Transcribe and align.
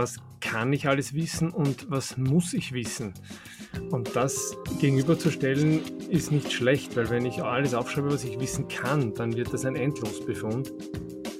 was 0.00 0.16
kann 0.40 0.72
ich 0.72 0.88
alles 0.88 1.12
wissen 1.12 1.50
und 1.50 1.90
was 1.90 2.16
muss 2.16 2.54
ich 2.54 2.72
wissen. 2.72 3.12
Und 3.90 4.16
das 4.16 4.56
gegenüberzustellen 4.80 5.82
ist 6.08 6.32
nicht 6.32 6.50
schlecht, 6.50 6.96
weil 6.96 7.10
wenn 7.10 7.26
ich 7.26 7.42
alles 7.42 7.74
aufschreibe, 7.74 8.10
was 8.10 8.24
ich 8.24 8.40
wissen 8.40 8.66
kann, 8.68 9.12
dann 9.12 9.36
wird 9.36 9.52
das 9.52 9.66
ein 9.66 9.76
Endlosbefund. 9.76 10.72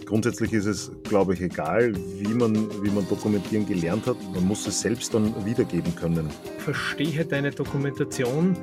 Grundsätzlich 0.05 0.53
ist 0.53 0.67
es, 0.67 0.93
glaube 1.05 1.33
ich, 1.33 1.41
egal, 1.41 1.95
wie 2.19 2.35
man, 2.35 2.55
wie 2.85 2.91
man 2.91 3.09
dokumentieren 3.09 3.65
gelernt 3.65 4.07
hat. 4.07 4.19
Man 4.35 4.47
muss 4.47 4.67
es 4.67 4.79
selbst 4.79 5.15
dann 5.15 5.35
wiedergeben 5.47 5.97
können. 5.97 6.29
Verstehe 6.59 7.25
deine 7.25 7.53
Dokumentation, 7.53 8.55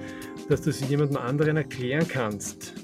dass 0.48 0.62
du 0.62 0.72
sie 0.72 0.86
jemandem 0.86 1.18
anderen 1.18 1.58
erklären 1.58 2.08
kannst. 2.08 2.76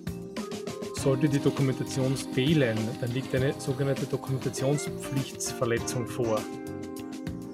Sollte 0.95 1.29
die 1.29 1.37
Dokumentation 1.37 2.17
fehlen, 2.33 2.79
dann 3.01 3.11
liegt 3.11 3.35
eine 3.35 3.53
sogenannte 3.59 4.07
Dokumentationspflichtsverletzung 4.07 6.07
vor. 6.07 6.41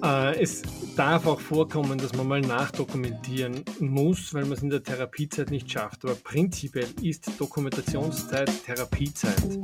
Äh, 0.02 0.40
es 0.40 0.62
darf 0.96 1.26
auch 1.26 1.40
vorkommen, 1.40 1.98
dass 1.98 2.14
man 2.14 2.26
mal 2.26 2.40
nachdokumentieren 2.40 3.64
muss, 3.80 4.32
weil 4.32 4.44
man 4.44 4.52
es 4.52 4.62
in 4.62 4.70
der 4.70 4.82
Therapiezeit 4.82 5.50
nicht 5.50 5.70
schafft. 5.70 6.04
Aber 6.04 6.14
prinzipiell 6.14 6.88
ist 7.02 7.30
Dokumentationszeit 7.38 8.50
Therapiezeit. 8.64 9.58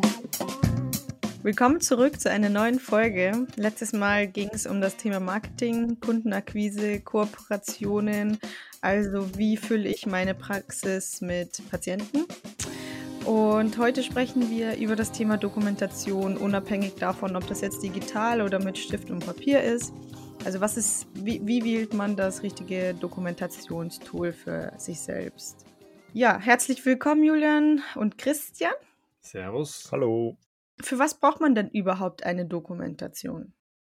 Willkommen 1.42 1.80
zurück 1.80 2.20
zu 2.20 2.30
einer 2.30 2.50
neuen 2.50 2.80
Folge. 2.80 3.46
Letztes 3.56 3.92
Mal 3.92 4.26
ging 4.26 4.50
es 4.52 4.66
um 4.66 4.80
das 4.80 4.96
Thema 4.96 5.20
Marketing, 5.20 6.00
Kundenakquise, 6.00 7.00
Kooperationen. 7.00 8.38
Also 8.82 9.38
wie 9.38 9.56
fülle 9.56 9.88
ich 9.88 10.06
meine 10.06 10.34
Praxis 10.34 11.20
mit 11.20 11.62
Patienten? 11.70 12.26
Und 13.24 13.78
heute 13.78 14.04
sprechen 14.04 14.50
wir 14.50 14.76
über 14.76 14.94
das 14.94 15.10
Thema 15.10 15.36
Dokumentation, 15.36 16.36
unabhängig 16.36 16.94
davon, 16.94 17.34
ob 17.34 17.46
das 17.48 17.60
jetzt 17.60 17.82
digital 17.82 18.40
oder 18.40 18.62
mit 18.62 18.78
Stift 18.78 19.10
und 19.10 19.24
Papier 19.24 19.62
ist. 19.62 19.92
Also 20.46 20.60
was 20.60 20.76
ist, 20.76 21.08
wie, 21.12 21.44
wie 21.44 21.64
wählt 21.64 21.92
man 21.92 22.14
das 22.14 22.44
richtige 22.44 22.94
Dokumentationstool 22.94 24.32
für 24.32 24.72
sich 24.78 25.00
selbst? 25.00 25.66
Ja, 26.12 26.38
herzlich 26.38 26.86
willkommen 26.86 27.24
Julian 27.24 27.82
und 27.96 28.16
Christian. 28.16 28.70
Servus. 29.20 29.88
Hallo. 29.90 30.38
Für 30.80 31.00
was 31.00 31.18
braucht 31.18 31.40
man 31.40 31.56
denn 31.56 31.68
überhaupt 31.68 32.24
eine 32.24 32.46
Dokumentation? 32.46 33.54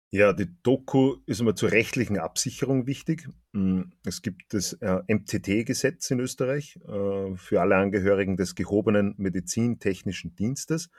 Ja, 0.10 0.34
die 0.34 0.48
Doku 0.64 1.18
ist 1.28 1.40
immer 1.40 1.56
zur 1.56 1.72
rechtlichen 1.72 2.18
Absicherung 2.18 2.88
wichtig. 2.88 3.30
Hm, 3.54 3.94
es 4.04 4.24
gibt 4.24 4.52
das 4.52 4.74
äh, 4.82 5.04
MTT-Gesetz 5.08 6.10
in 6.10 6.20
Österreich 6.20 6.78
äh, 6.78 7.36
für 7.36 7.62
alle 7.62 7.76
Angehörigen 7.76 8.38
des 8.38 8.56
gehobenen 8.56 9.14
medizintechnischen 9.20 10.34
Dienstes. 10.34 10.90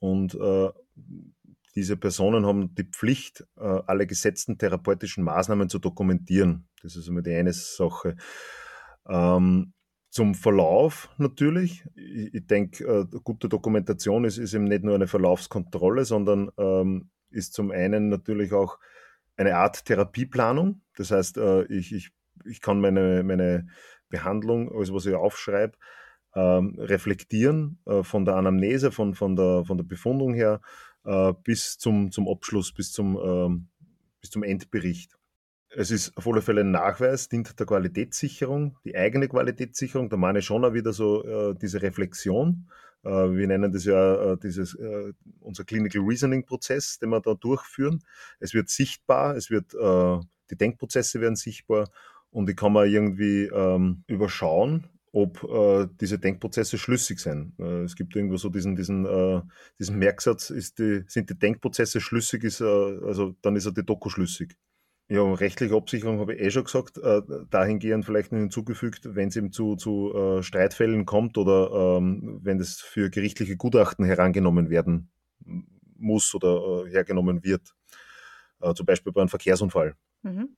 Und 0.00 0.34
äh, 0.34 0.70
diese 1.74 1.96
Personen 1.96 2.46
haben 2.46 2.74
die 2.74 2.84
Pflicht, 2.84 3.46
alle 3.56 4.06
gesetzten 4.06 4.58
therapeutischen 4.58 5.22
Maßnahmen 5.22 5.68
zu 5.68 5.78
dokumentieren. 5.78 6.68
Das 6.82 6.96
ist 6.96 7.08
immer 7.08 7.22
die 7.22 7.34
eine 7.34 7.52
Sache. 7.52 8.16
Ähm, 9.08 9.72
zum 10.10 10.34
Verlauf 10.34 11.08
natürlich. 11.18 11.84
Ich, 11.94 12.46
denke, 12.46 12.84
äh, 12.84 13.18
gute 13.22 13.48
Dokumentation 13.48 14.24
ist, 14.24 14.38
ist 14.38 14.54
eben 14.54 14.64
nicht 14.64 14.82
nur 14.82 14.96
eine 14.96 15.06
Verlaufskontrolle, 15.06 16.04
sondern 16.04 16.50
ähm, 16.58 17.10
ist 17.30 17.54
zum 17.54 17.70
einen 17.70 18.08
natürlich 18.08 18.52
auch 18.52 18.78
eine 19.36 19.56
Art 19.56 19.84
Therapieplanung. 19.84 20.82
Das 20.96 21.12
heißt, 21.12 21.38
äh, 21.38 21.62
ich, 21.66 21.92
ich, 21.92 22.10
ich 22.44 22.60
kann 22.60 22.80
meine, 22.80 23.22
meine 23.22 23.68
Behandlung, 24.08 24.74
also 24.76 24.94
was 24.94 25.06
ich 25.06 25.14
aufschreibe, 25.14 25.78
ähm, 26.34 26.76
reflektieren 26.78 27.80
äh, 27.86 28.02
von 28.02 28.24
der 28.24 28.34
Anamnese, 28.34 28.90
von, 28.90 29.14
von, 29.14 29.36
der, 29.36 29.64
von 29.64 29.76
der 29.76 29.84
Befundung 29.84 30.34
her 30.34 30.60
äh, 31.04 31.32
bis 31.44 31.78
zum, 31.78 32.10
zum 32.12 32.28
Abschluss, 32.28 32.72
bis 32.72 32.92
zum, 32.92 33.18
ähm, 33.22 33.68
bis 34.20 34.30
zum 34.30 34.42
Endbericht. 34.42 35.16
Es 35.72 35.90
ist 35.90 36.16
auf 36.16 36.26
alle 36.26 36.42
Fälle 36.42 36.62
ein 36.62 36.72
Nachweis, 36.72 37.28
dient 37.28 37.58
der 37.58 37.66
Qualitätssicherung, 37.66 38.76
die 38.84 38.96
eigene 38.96 39.28
Qualitätssicherung. 39.28 40.08
Da 40.10 40.16
meine 40.16 40.40
ich 40.40 40.44
schon 40.44 40.64
auch 40.64 40.74
wieder 40.74 40.92
so 40.92 41.24
äh, 41.24 41.54
diese 41.54 41.80
Reflexion. 41.80 42.66
Äh, 43.04 43.08
wir 43.08 43.46
nennen 43.46 43.72
das 43.72 43.84
ja 43.84 44.32
äh, 44.32 44.36
dieses, 44.38 44.74
äh, 44.74 45.12
unser 45.40 45.64
Clinical 45.64 46.02
Reasoning 46.02 46.44
Prozess, 46.44 46.98
den 46.98 47.10
wir 47.10 47.20
da 47.20 47.34
durchführen. 47.34 48.00
Es 48.40 48.52
wird 48.54 48.68
sichtbar, 48.68 49.36
es 49.36 49.50
wird, 49.50 49.72
die 49.74 50.56
Denkprozesse 50.56 51.20
werden 51.20 51.36
sichtbar 51.36 51.88
und 52.30 52.50
ich 52.50 52.56
kann 52.56 52.72
mal 52.72 52.88
irgendwie 52.88 53.44
ähm, 53.44 54.02
überschauen, 54.08 54.88
ob 55.12 55.42
äh, 55.44 55.88
diese 56.00 56.18
Denkprozesse 56.18 56.78
schlüssig 56.78 57.20
sind. 57.20 57.54
Äh, 57.58 57.82
es 57.82 57.96
gibt 57.96 58.14
irgendwo 58.14 58.36
so 58.36 58.48
diesen, 58.48 58.76
diesen, 58.76 59.04
äh, 59.06 59.42
diesen 59.78 59.98
Merksatz, 59.98 60.48
die, 60.78 61.02
sind 61.06 61.30
die 61.30 61.38
Denkprozesse 61.38 62.00
schlüssig, 62.00 62.44
ist, 62.44 62.60
äh, 62.60 62.64
also 62.64 63.34
dann 63.42 63.56
ist 63.56 63.66
er 63.66 63.72
die 63.72 63.84
Doku 63.84 64.08
schlüssig. 64.08 64.56
Ja, 65.08 65.24
rechtliche 65.34 65.74
Absicherung 65.74 66.20
habe 66.20 66.34
ich 66.34 66.40
eh 66.40 66.50
schon 66.52 66.64
gesagt. 66.64 66.98
Äh, 66.98 67.22
dahingehend 67.50 68.04
vielleicht 68.04 68.30
noch 68.30 68.38
hinzugefügt, 68.38 69.16
wenn 69.16 69.28
es 69.28 69.36
eben 69.36 69.50
zu, 69.50 69.74
zu 69.74 70.14
äh, 70.14 70.42
Streitfällen 70.44 71.04
kommt 71.04 71.36
oder 71.36 71.98
ähm, 71.98 72.38
wenn 72.42 72.60
es 72.60 72.80
für 72.80 73.10
gerichtliche 73.10 73.56
Gutachten 73.56 74.04
herangenommen 74.04 74.70
werden 74.70 75.10
muss 75.96 76.34
oder 76.34 76.86
hergenommen 76.88 77.42
wird. 77.44 77.74
Zum 78.74 78.84
Beispiel 78.84 79.10
bei 79.10 79.22
einem 79.22 79.30
Verkehrsunfall. 79.30 79.94
Mhm. 80.22 80.54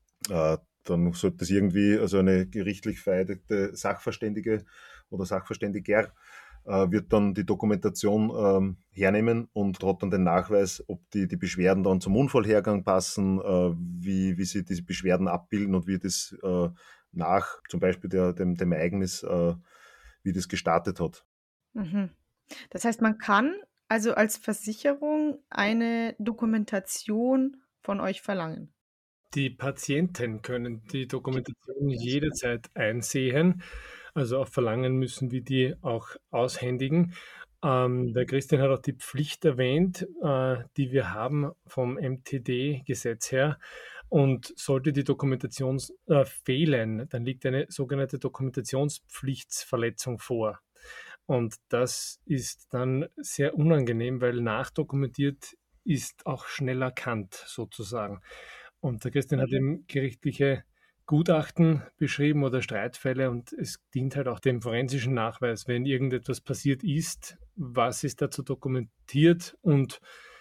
Dann 0.84 1.12
sollte 1.12 1.44
es 1.44 1.50
irgendwie, 1.50 1.98
also 1.98 2.18
eine 2.18 2.46
gerichtlich 2.46 3.00
vereidigte 3.00 3.74
Sachverständige 3.74 4.64
oder 5.10 5.24
Sachverständiger 5.24 6.12
äh, 6.64 6.90
wird 6.90 7.12
dann 7.12 7.34
die 7.34 7.44
Dokumentation 7.44 8.30
ähm, 8.36 8.76
hernehmen 8.90 9.48
und 9.52 9.82
hat 9.82 10.02
dann 10.02 10.10
den 10.10 10.24
Nachweis, 10.24 10.82
ob 10.88 11.08
die, 11.10 11.26
die 11.26 11.36
Beschwerden 11.36 11.82
dann 11.82 12.00
zum 12.00 12.16
Unfallhergang 12.16 12.84
passen, 12.84 13.40
äh, 13.40 13.74
wie, 13.76 14.38
wie 14.38 14.44
sie 14.44 14.64
diese 14.64 14.82
Beschwerden 14.82 15.28
abbilden 15.28 15.74
und 15.74 15.86
wie 15.86 15.98
das 15.98 16.36
äh, 16.42 16.68
nach 17.12 17.60
zum 17.68 17.80
Beispiel 17.80 18.10
der, 18.10 18.32
dem, 18.32 18.56
dem 18.56 18.72
Ereignis, 18.72 19.22
äh, 19.22 19.54
wie 20.22 20.32
das 20.32 20.48
gestartet 20.48 21.00
hat. 21.00 21.24
Mhm. 21.74 22.10
Das 22.70 22.84
heißt, 22.84 23.00
man 23.00 23.18
kann 23.18 23.54
also 23.88 24.14
als 24.14 24.36
Versicherung 24.36 25.38
eine 25.50 26.14
Dokumentation 26.18 27.62
von 27.80 28.00
euch 28.00 28.22
verlangen. 28.22 28.72
Die 29.34 29.50
Patienten 29.50 30.42
können 30.42 30.82
die 30.92 31.06
Dokumentation 31.06 31.88
jederzeit 31.88 32.68
einsehen 32.74 33.62
also 34.14 34.40
auf 34.40 34.50
Verlangen 34.50 34.96
müssen 34.96 35.30
wir 35.30 35.42
die 35.42 35.74
auch 35.80 36.08
aushändigen. 36.30 37.14
Ähm, 37.64 38.12
der 38.12 38.26
Christian 38.26 38.60
hat 38.60 38.70
auch 38.70 38.82
die 38.82 38.94
Pflicht 38.94 39.44
erwähnt, 39.44 40.08
äh, 40.22 40.56
die 40.76 40.90
wir 40.92 41.14
haben 41.14 41.52
vom 41.66 41.94
MTD-Gesetz 41.94 43.32
her. 43.32 43.58
Und 44.08 44.52
sollte 44.58 44.92
die 44.92 45.04
Dokumentation 45.04 45.80
äh, 46.06 46.24
fehlen, 46.26 47.08
dann 47.08 47.24
liegt 47.24 47.46
eine 47.46 47.66
sogenannte 47.70 48.18
Dokumentationspflichtsverletzung 48.18 50.18
vor. 50.18 50.60
Und 51.24 51.54
das 51.70 52.20
ist 52.26 52.74
dann 52.74 53.06
sehr 53.16 53.54
unangenehm, 53.54 54.20
weil 54.20 54.42
nachdokumentiert 54.42 55.56
ist 55.84 56.26
auch 56.26 56.46
schnell 56.46 56.82
erkannt, 56.82 57.42
sozusagen. 57.46 58.20
Und 58.82 59.04
der 59.04 59.12
Christian 59.12 59.40
hat 59.40 59.50
mhm. 59.50 59.56
eben 59.56 59.86
gerichtliche 59.86 60.64
Gutachten 61.06 61.82
beschrieben 61.98 62.42
oder 62.42 62.62
Streitfälle 62.62 63.30
und 63.30 63.52
es 63.52 63.80
dient 63.94 64.16
halt 64.16 64.26
auch 64.26 64.40
dem 64.40 64.60
forensischen 64.60 65.14
Nachweis, 65.14 65.68
wenn 65.68 65.86
irgendetwas 65.86 66.40
passiert 66.40 66.82
ist, 66.82 67.38
was 67.54 68.02
ist 68.02 68.20
dazu 68.20 68.42
dokumentiert 68.42 69.56
und 69.62 70.00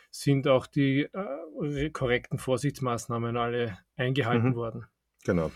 sind 0.09 0.47
auch 0.47 0.65
die 0.65 1.07
äh, 1.13 1.89
korrekten 1.91 2.39
Vorsichtsmaßnahmen 2.39 3.37
alle 3.37 3.77
eingehalten 3.95 4.49
mhm. 4.49 4.55
worden. 4.55 4.85
Genau. 5.23 5.51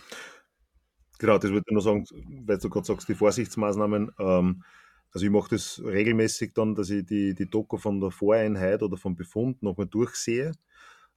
Genau, 1.17 1.39
das 1.39 1.49
würde 1.49 1.63
ich 1.67 1.73
nur 1.73 1.81
sagen, 1.81 2.05
weil 2.45 2.59
du 2.59 2.69
gerade 2.69 2.85
sagst, 2.85 3.09
die 3.09 3.15
Vorsichtsmaßnahmen. 3.15 4.11
Ähm, 4.19 4.63
also 5.11 5.25
ich 5.25 5.31
mache 5.31 5.49
das 5.51 5.81
regelmäßig 5.83 6.53
dann, 6.53 6.75
dass 6.75 6.91
ich 6.91 7.05
die, 7.05 7.33
die 7.33 7.49
Doku 7.49 7.77
von 7.77 7.99
der 7.99 8.11
Voreinheit 8.11 8.83
oder 8.83 8.97
vom 8.97 9.15
Befund 9.15 9.63
nochmal 9.63 9.87
durchsehe 9.87 10.51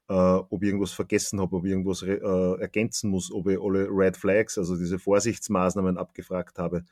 äh, 0.08 0.12
ob 0.12 0.62
ich 0.62 0.68
irgendwas 0.68 0.92
vergessen 0.92 1.40
habe, 1.40 1.56
ob 1.56 1.64
ich 1.64 1.70
irgendwas 1.70 2.02
äh, 2.02 2.16
ergänzen 2.16 3.10
muss, 3.10 3.30
ob 3.32 3.48
ich 3.48 3.60
alle 3.60 3.88
Red 3.90 4.16
Flags, 4.16 4.58
also 4.58 4.76
diese 4.76 4.98
Vorsichtsmaßnahmen 4.98 5.98
abgefragt 5.98 6.58
habe. 6.58 6.84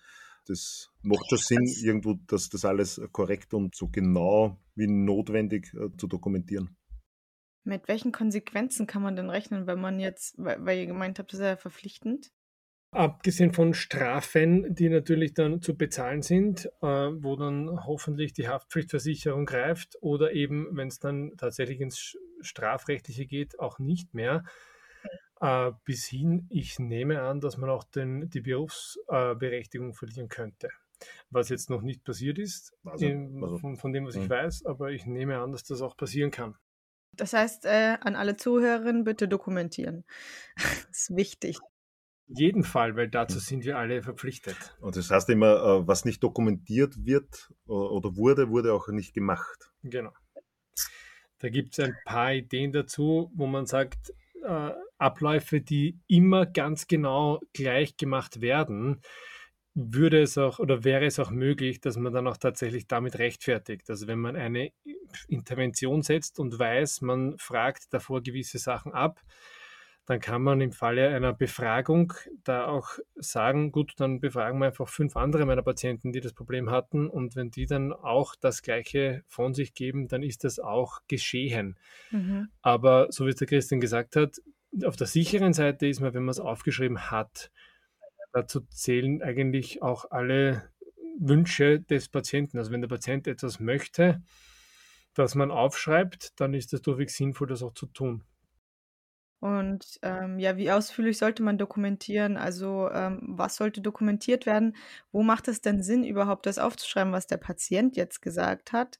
Das 0.46 0.90
macht 1.02 1.28
schon 1.28 1.38
Sinn, 1.38 1.64
irgendwo, 1.82 2.14
dass 2.26 2.48
das 2.48 2.64
alles 2.64 3.00
korrekt 3.12 3.52
und 3.54 3.74
so 3.74 3.88
genau 3.88 4.58
wie 4.74 4.86
notwendig 4.86 5.72
äh, 5.74 5.88
zu 5.96 6.06
dokumentieren. 6.06 6.76
Mit 7.64 7.88
welchen 7.88 8.12
Konsequenzen 8.12 8.86
kann 8.86 9.02
man 9.02 9.16
denn 9.16 9.28
rechnen, 9.28 9.66
wenn 9.66 9.80
man 9.80 9.98
jetzt, 9.98 10.36
weil 10.38 10.78
ihr 10.78 10.86
gemeint 10.86 11.18
habt, 11.18 11.32
das 11.32 11.40
ist 11.40 11.44
ja 11.44 11.56
verpflichtend? 11.56 12.30
Abgesehen 12.96 13.52
von 13.52 13.74
Strafen, 13.74 14.74
die 14.74 14.88
natürlich 14.88 15.34
dann 15.34 15.60
zu 15.60 15.76
bezahlen 15.76 16.22
sind, 16.22 16.64
äh, 16.80 16.86
wo 16.86 17.36
dann 17.36 17.84
hoffentlich 17.84 18.32
die 18.32 18.48
Haftpflichtversicherung 18.48 19.44
greift 19.44 19.98
oder 20.00 20.32
eben, 20.32 20.74
wenn 20.74 20.88
es 20.88 20.98
dann 20.98 21.36
tatsächlich 21.36 21.82
ins 21.82 22.16
Strafrechtliche 22.40 23.26
geht, 23.26 23.60
auch 23.60 23.78
nicht 23.78 24.14
mehr. 24.14 24.44
Äh, 25.42 25.72
bis 25.84 26.06
hin, 26.06 26.46
ich 26.48 26.78
nehme 26.78 27.20
an, 27.20 27.40
dass 27.40 27.58
man 27.58 27.68
auch 27.68 27.84
den, 27.84 28.30
die 28.30 28.40
Berufsberechtigung 28.40 29.90
äh, 29.90 29.94
verlieren 29.94 30.30
könnte. 30.30 30.70
Was 31.28 31.50
jetzt 31.50 31.68
noch 31.68 31.82
nicht 31.82 32.02
passiert 32.02 32.38
ist, 32.38 32.72
also, 32.82 33.04
in, 33.04 33.44
also, 33.44 33.58
von, 33.58 33.76
von, 33.76 33.92
dem, 33.92 34.06
was 34.06 34.14
ich 34.14 34.22
hm. 34.22 34.30
weiß, 34.30 34.64
aber 34.64 34.92
ich 34.92 35.04
nehme 35.04 35.36
an, 35.38 35.52
dass 35.52 35.64
das 35.64 35.82
auch 35.82 35.98
passieren 35.98 36.30
kann. 36.30 36.54
Das 37.12 37.34
heißt, 37.34 37.66
äh, 37.66 37.98
an 38.00 38.16
alle 38.16 38.38
Zuhörerinnen 38.38 39.04
bitte 39.04 39.28
dokumentieren. 39.28 40.04
das 40.56 40.86
ist 40.90 41.14
wichtig. 41.14 41.58
Jeden 42.28 42.64
Fall, 42.64 42.96
weil 42.96 43.08
dazu 43.08 43.38
sind 43.38 43.64
wir 43.64 43.78
alle 43.78 44.02
verpflichtet. 44.02 44.56
Und 44.80 44.96
das 44.96 45.10
heißt 45.10 45.30
immer, 45.30 45.56
äh, 45.56 45.86
was 45.86 46.04
nicht 46.04 46.22
dokumentiert 46.22 47.04
wird 47.04 47.52
oder 47.66 48.16
wurde, 48.16 48.48
wurde 48.50 48.72
auch 48.72 48.88
nicht 48.88 49.14
gemacht. 49.14 49.70
Genau. 49.82 50.12
Da 51.38 51.48
gibt 51.48 51.78
es 51.78 51.84
ein 51.84 51.94
paar 52.04 52.32
Ideen 52.32 52.72
dazu, 52.72 53.30
wo 53.34 53.46
man 53.46 53.66
sagt, 53.66 54.12
äh, 54.42 54.70
Abläufe, 54.98 55.60
die 55.60 55.98
immer 56.08 56.46
ganz 56.46 56.86
genau 56.86 57.40
gleich 57.52 57.96
gemacht 57.96 58.40
werden, 58.40 59.02
würde 59.74 60.22
es 60.22 60.38
auch 60.38 60.58
oder 60.58 60.84
wäre 60.84 61.04
es 61.04 61.18
auch 61.18 61.30
möglich, 61.30 61.80
dass 61.80 61.98
man 61.98 62.12
dann 62.12 62.26
auch 62.26 62.38
tatsächlich 62.38 62.86
damit 62.86 63.18
rechtfertigt. 63.18 63.90
Also 63.90 64.06
wenn 64.06 64.18
man 64.18 64.34
eine 64.34 64.72
Intervention 65.28 66.02
setzt 66.02 66.38
und 66.38 66.58
weiß, 66.58 67.02
man 67.02 67.36
fragt 67.36 67.92
davor 67.92 68.22
gewisse 68.22 68.58
Sachen 68.58 68.92
ab, 68.92 69.20
dann 70.06 70.20
kann 70.20 70.40
man 70.40 70.60
im 70.60 70.70
Falle 70.70 71.08
einer 71.08 71.32
Befragung 71.32 72.12
da 72.44 72.66
auch 72.66 72.90
sagen, 73.16 73.72
gut, 73.72 73.94
dann 73.96 74.20
befragen 74.20 74.60
wir 74.60 74.66
einfach 74.66 74.88
fünf 74.88 75.16
andere 75.16 75.44
meiner 75.46 75.62
Patienten, 75.62 76.12
die 76.12 76.20
das 76.20 76.32
Problem 76.32 76.70
hatten 76.70 77.08
und 77.08 77.34
wenn 77.34 77.50
die 77.50 77.66
dann 77.66 77.92
auch 77.92 78.36
das 78.36 78.62
Gleiche 78.62 79.24
von 79.26 79.52
sich 79.52 79.74
geben, 79.74 80.06
dann 80.06 80.22
ist 80.22 80.44
das 80.44 80.60
auch 80.60 81.00
geschehen. 81.08 81.76
Mhm. 82.12 82.48
Aber 82.62 83.08
so 83.10 83.26
wie 83.26 83.30
es 83.30 83.36
der 83.36 83.48
Christian 83.48 83.80
gesagt 83.80 84.14
hat, 84.14 84.40
auf 84.84 84.94
der 84.94 85.08
sicheren 85.08 85.52
Seite 85.52 85.88
ist 85.88 86.00
man, 86.00 86.14
wenn 86.14 86.22
man 86.22 86.30
es 86.30 86.40
aufgeschrieben 86.40 87.10
hat, 87.10 87.50
dazu 88.32 88.60
zählen 88.60 89.22
eigentlich 89.22 89.82
auch 89.82 90.10
alle 90.10 90.70
Wünsche 91.18 91.80
des 91.80 92.08
Patienten. 92.08 92.58
Also 92.58 92.70
wenn 92.70 92.80
der 92.82 92.88
Patient 92.88 93.26
etwas 93.26 93.58
möchte, 93.58 94.22
das 95.14 95.34
man 95.34 95.50
aufschreibt, 95.50 96.38
dann 96.38 96.54
ist 96.54 96.72
es 96.74 96.82
durchweg 96.82 97.10
sinnvoll, 97.10 97.48
das 97.48 97.62
auch 97.62 97.72
zu 97.72 97.86
tun. 97.86 98.22
Und 99.40 99.98
ähm, 100.02 100.38
ja, 100.38 100.56
wie 100.56 100.70
ausführlich 100.70 101.18
sollte 101.18 101.42
man 101.42 101.58
dokumentieren? 101.58 102.36
Also 102.36 102.90
ähm, 102.90 103.20
was 103.22 103.56
sollte 103.56 103.80
dokumentiert 103.80 104.46
werden? 104.46 104.74
Wo 105.12 105.22
macht 105.22 105.48
es 105.48 105.60
denn 105.60 105.82
Sinn, 105.82 106.04
überhaupt 106.04 106.46
das 106.46 106.58
aufzuschreiben, 106.58 107.12
was 107.12 107.26
der 107.26 107.36
Patient 107.36 107.96
jetzt 107.96 108.22
gesagt 108.22 108.72
hat? 108.72 108.98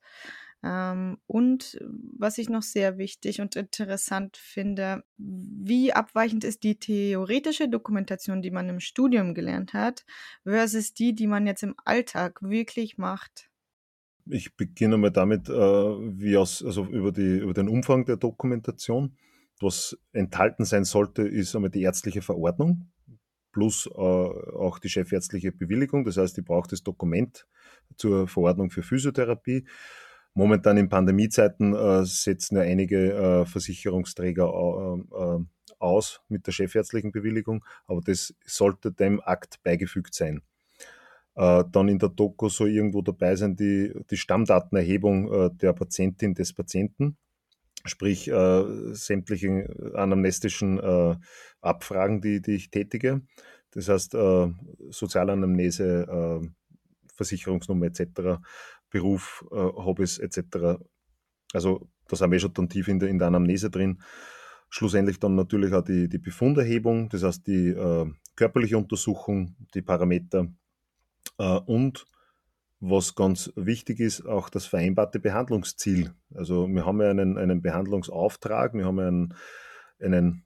Ähm, 0.63 1.19
und 1.27 1.79
was 2.19 2.39
ich 2.39 2.49
noch 2.49 2.63
sehr 2.63 2.99
wichtig 2.99 3.41
und 3.41 3.57
interessant 3.57 4.37
finde, 4.37 5.05
wie 5.17 5.93
abweichend 5.93 6.45
ist 6.45 6.65
die 6.65 6.79
theoretische 6.79 7.69
Dokumentation, 7.69 8.43
die 8.43 8.51
man 8.51 8.69
im 8.69 8.81
Studium 8.81 9.35
gelernt 9.35 9.75
hat, 9.75 10.05
versus 10.45 10.93
die, 10.93 11.15
die 11.15 11.27
man 11.27 11.47
jetzt 11.47 11.63
im 11.63 11.75
Alltag 11.85 12.41
wirklich 12.43 12.99
macht? 12.99 13.49
Ich 14.29 14.57
beginne 14.57 14.97
mal 14.97 15.11
damit, 15.11 15.49
äh, 15.49 15.53
wie 15.53 16.37
aus, 16.37 16.65
also 16.65 16.85
über, 16.85 17.13
die, 17.13 17.39
über 17.39 17.55
den 17.55 17.69
Umfang 17.69 18.05
der 18.05 18.17
Dokumentation. 18.17 19.17
Was 19.61 19.97
enthalten 20.13 20.65
sein 20.65 20.85
sollte, 20.85 21.23
ist 21.23 21.55
einmal 21.55 21.71
die 21.71 21.83
ärztliche 21.83 22.23
Verordnung 22.23 22.91
plus 23.57 23.87
äh, 23.87 23.99
auch 23.99 24.79
die 24.79 24.91
chefärztliche 24.91 25.51
Bewilligung. 25.51 26.05
Das 26.05 26.19
heißt, 26.19 26.37
die 26.37 26.43
braucht 26.43 26.73
das 26.73 26.83
Dokument 26.83 27.47
zur 27.97 28.29
Verordnung 28.29 28.69
für 28.71 28.83
Physiotherapie. 28.83 29.67
Momentan 30.35 30.77
in 30.77 30.91
Pandemiezeiten 30.91 31.75
äh, 31.75 32.05
setzen 32.05 32.57
ja 32.57 32.63
einige 32.63 33.15
äh, 33.15 33.47
Versicherungsträger 33.47 34.45
äh, 34.45 35.39
aus 35.79 36.21
mit 36.29 36.47
der 36.47 36.53
chefärztlichen 36.53 37.13
Bewilligung, 37.13 37.65
aber 37.87 38.03
das 38.03 38.35
sollte 38.45 38.93
dem 38.93 39.23
Akt 39.23 39.63
beigefügt 39.63 40.13
sein. 40.13 40.43
Äh, 41.35 41.65
dann 41.73 41.89
in 41.89 41.99
der 41.99 42.11
Doku 42.11 42.51
soll 42.51 42.69
irgendwo 42.69 43.01
dabei 43.01 43.37
sein 43.37 43.57
die, 43.57 43.95
die 44.11 44.19
Stammdatenerhebung 44.19 45.33
äh, 45.33 45.51
der 45.55 45.73
Patientin 45.73 46.35
des 46.35 46.53
Patienten 46.53 47.17
sprich 47.87 48.29
äh, 48.29 48.65
sämtliche 48.93 49.93
anamnestischen 49.95 50.79
äh, 50.79 51.17
Abfragen, 51.61 52.21
die, 52.21 52.41
die 52.41 52.57
ich 52.57 52.71
tätige. 52.71 53.23
Das 53.73 53.89
heißt, 53.89 54.15
äh, 54.15 54.53
Sozialanamnese, 54.91 56.07
äh, 56.43 56.49
Versicherungsnummer 57.15 57.87
etc., 57.87 58.41
Beruf, 58.91 59.45
äh, 59.51 59.57
Hobbys 59.57 60.19
etc. 60.19 60.79
Also 61.53 61.89
da 62.09 62.17
sind 62.17 62.31
wir 62.31 62.39
schon 62.39 62.55
dann 62.55 62.69
tief 62.69 62.89
in 62.89 62.99
der, 62.99 63.09
in 63.09 63.19
der 63.19 63.29
Anamnese 63.29 63.71
drin. 63.71 64.01
Schlussendlich 64.69 65.19
dann 65.19 65.35
natürlich 65.35 65.73
auch 65.73 65.85
die, 65.85 66.09
die 66.09 66.19
Befunderhebung, 66.19 67.09
das 67.09 67.23
heißt 67.23 67.47
die 67.47 67.69
äh, 67.69 68.11
körperliche 68.35 68.79
Untersuchung, 68.79 69.57
die 69.75 69.83
Parameter 69.83 70.49
äh, 71.39 71.59
und 71.67 72.07
was 72.81 73.15
ganz 73.15 73.53
wichtig 73.57 74.01
ist, 74.01 74.27
auch 74.27 74.49
das 74.49 74.67
vereinbarte 74.67 75.19
Behandlungsziel. 75.19 76.13
Also 76.35 76.69
wir 76.69 76.85
haben 76.85 77.01
ja 77.01 77.11
einen, 77.11 77.39
einen 77.39 77.63
Behandlungsauftrag, 77.63 78.75
wir 78.75 78.85
haben 78.85 78.99
einen, 78.99 79.35
einen, 80.01 80.45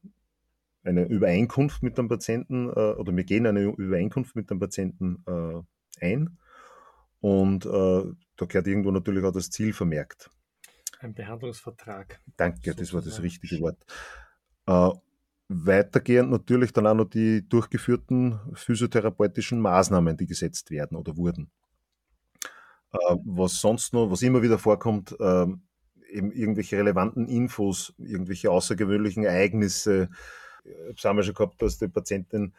eine 0.84 1.04
Übereinkunft 1.04 1.82
mit 1.82 1.98
dem 1.98 2.08
Patienten 2.08 2.68
äh, 2.68 2.92
oder 2.92 3.14
wir 3.14 3.24
gehen 3.24 3.46
eine 3.46 3.62
Übereinkunft 3.64 4.36
mit 4.36 4.50
dem 4.50 4.60
Patienten 4.60 5.24
äh, 5.26 6.04
ein 6.04 6.38
und 7.20 7.66
äh, 7.66 8.04
da 8.36 8.46
gehört 8.46 8.66
irgendwo 8.66 8.90
natürlich 8.90 9.24
auch 9.24 9.32
das 9.32 9.50
Ziel 9.50 9.72
vermerkt. 9.72 10.30
Ein 11.00 11.14
Behandlungsvertrag. 11.14 12.20
Danke, 12.36 12.74
das 12.74 12.92
war 12.92 13.02
das 13.02 13.22
richtige 13.22 13.60
Wort. 13.60 13.78
Äh, 14.66 14.90
weitergehend 15.48 16.30
natürlich 16.30 16.72
dann 16.72 16.86
auch 16.86 16.94
noch 16.94 17.06
die 17.06 17.46
durchgeführten 17.48 18.38
physiotherapeutischen 18.54 19.60
Maßnahmen, 19.60 20.16
die 20.16 20.26
gesetzt 20.26 20.70
werden 20.70 20.96
oder 20.96 21.16
wurden. 21.16 21.50
Äh, 22.92 23.16
was 23.24 23.60
sonst 23.60 23.92
noch, 23.92 24.10
was 24.10 24.22
immer 24.22 24.42
wieder 24.42 24.58
vorkommt, 24.58 25.16
äh, 25.20 25.46
eben 26.10 26.32
irgendwelche 26.32 26.76
relevanten 26.76 27.28
Infos, 27.28 27.94
irgendwelche 27.98 28.50
außergewöhnlichen 28.50 29.24
Ereignisse. 29.24 30.08
Das 30.94 31.04
haben 31.04 31.16
wir 31.16 31.22
schon 31.22 31.34
gehabt, 31.34 31.62
dass 31.62 31.78
die 31.78 31.88
Patientin 31.88 32.52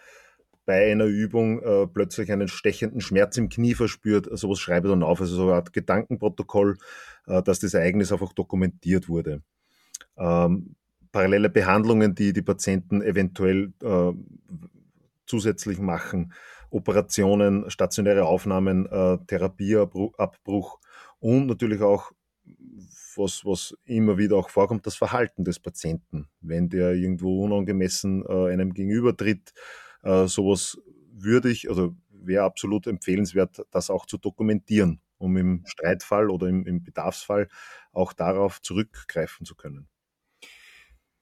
bei 0.65 0.91
einer 0.91 1.05
Übung 1.05 1.61
äh, 1.61 1.87
plötzlich 1.87 2.31
einen 2.31 2.47
stechenden 2.47 3.01
Schmerz 3.01 3.37
im 3.37 3.49
Knie 3.49 3.73
verspürt. 3.73 4.29
Also 4.29 4.55
schreibe 4.55 4.87
ich 4.87 4.91
dann 4.93 5.03
auf, 5.03 5.19
also 5.19 5.35
so 5.35 5.43
eine 5.43 5.55
Art 5.55 5.73
Gedankenprotokoll, 5.73 6.77
äh, 7.27 7.41
dass 7.43 7.59
das 7.59 7.73
Ereignis 7.73 8.11
einfach 8.11 8.33
dokumentiert 8.33 9.09
wurde. 9.09 9.41
Ähm, 10.17 10.75
parallele 11.11 11.49
Behandlungen, 11.49 12.15
die 12.15 12.31
die 12.31 12.41
Patienten 12.41 13.01
eventuell 13.01 13.73
äh, 13.83 14.13
zusätzlich 15.25 15.79
machen, 15.79 16.33
Operationen, 16.71 17.69
stationäre 17.69 18.25
Aufnahmen, 18.25 18.85
äh, 18.87 19.17
Therapieabbruch 19.27 20.79
und 21.19 21.47
natürlich 21.47 21.81
auch, 21.81 22.11
was, 23.15 23.45
was 23.45 23.75
immer 23.85 24.17
wieder 24.17 24.37
auch 24.37 24.49
vorkommt, 24.49 24.87
das 24.87 24.95
Verhalten 24.95 25.43
des 25.43 25.59
Patienten. 25.59 26.27
Wenn 26.39 26.69
der 26.69 26.93
irgendwo 26.93 27.43
unangemessen 27.43 28.25
äh, 28.25 28.51
einem 28.51 28.73
gegenübertritt, 28.73 29.53
äh, 30.03 30.27
sowas 30.27 30.77
würde 31.11 31.49
ich, 31.49 31.69
also 31.69 31.93
wäre 32.09 32.43
absolut 32.43 32.87
empfehlenswert, 32.87 33.65
das 33.71 33.89
auch 33.89 34.05
zu 34.05 34.17
dokumentieren, 34.17 35.01
um 35.17 35.37
im 35.37 35.63
Streitfall 35.65 36.29
oder 36.29 36.47
im, 36.47 36.65
im 36.65 36.83
Bedarfsfall 36.83 37.49
auch 37.91 38.13
darauf 38.13 38.61
zurückgreifen 38.61 39.45
zu 39.45 39.55
können. 39.55 39.87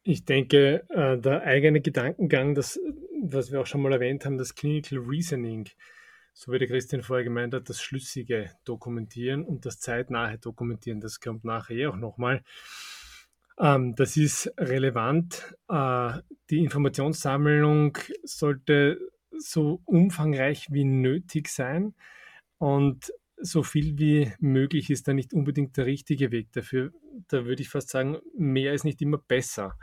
Ich 0.04 0.26
denke, 0.26 0.86
äh, 0.90 1.18
der 1.18 1.44
eigene 1.44 1.82
Gedankengang, 1.82 2.56
das 2.56 2.80
was 3.22 3.52
wir 3.52 3.62
auch 3.62 3.66
schon 3.66 3.82
mal 3.82 3.94
erwähnt 3.94 4.26
haben, 4.26 4.38
das 4.38 4.56
Clinical 4.56 5.00
Reasoning, 5.00 5.70
so 6.34 6.52
wie 6.52 6.60
der 6.60 6.68
Christian 6.68 7.02
vorher 7.02 7.24
gemeint 7.24 7.54
hat, 7.54 7.70
das 7.70 7.82
schlüssige 7.82 8.52
Dokumentieren 8.64 9.44
und 9.44 9.66
das 9.66 9.80
zeitnahe 9.80 10.38
Dokumentieren, 10.38 11.02
das 11.02 11.20
kommt 11.20 11.44
nachher 11.44 11.76
eh 11.76 11.88
auch 11.88 11.96
nochmal. 11.96 12.44
Ähm, 13.60 13.96
das 13.96 14.16
ist 14.16 14.54
relevant. 14.58 15.56
Äh, 15.68 16.14
die 16.50 16.64
Informationssammlung 16.64 17.98
sollte 18.24 19.00
so 19.38 19.82
umfangreich 19.86 20.68
wie 20.72 20.86
nötig 20.86 21.50
sein 21.50 21.94
und 22.58 23.12
so 23.42 23.64
viel 23.64 23.98
wie 23.98 24.32
möglich 24.40 24.90
ist 24.90 25.08
da 25.08 25.14
nicht 25.14 25.34
unbedingt 25.34 25.78
der 25.78 25.86
richtige 25.86 26.32
Weg 26.32 26.52
dafür. 26.52 26.92
Da 27.28 27.46
würde 27.46 27.62
ich 27.62 27.70
fast 27.70 27.90
sagen, 27.90 28.18
mehr 28.38 28.74
ist 28.74 28.84
nicht 28.84 29.02
immer 29.02 29.18
besser. 29.18 29.78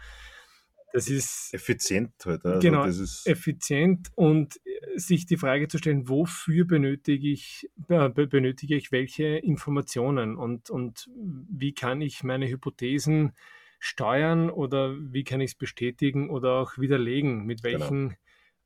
Das 0.93 1.11
ist 1.11 1.53
effizient 1.53 2.13
halt. 2.25 2.45
Also 2.45 2.61
genau, 2.61 2.87
effizient 2.87 4.09
und 4.15 4.57
äh, 4.65 4.99
sich 4.99 5.27
die 5.27 5.37
Frage 5.37 5.69
zu 5.69 5.77
stellen, 5.77 6.09
wofür 6.09 6.65
benötige 6.65 7.29
ich, 7.29 7.69
äh, 7.89 8.09
benötige 8.09 8.77
ich 8.77 8.93
welche 8.93 9.27
Informationen 9.27 10.37
und, 10.37 10.71
und 10.71 11.11
wie 11.15 11.75
kann 11.75 12.01
ich 12.01 12.23
meine 12.25 12.49
Hypothesen 12.49 13.33
steuern 13.79 14.49
oder 14.49 14.97
wie 14.99 15.25
kann 15.25 15.43
ich 15.43 15.51
es 15.51 15.55
bestätigen 15.55 16.31
oder 16.31 16.53
auch 16.53 16.79
widerlegen, 16.79 17.45
mit 17.45 17.63
genau. 17.63 17.81
welchen 17.81 18.17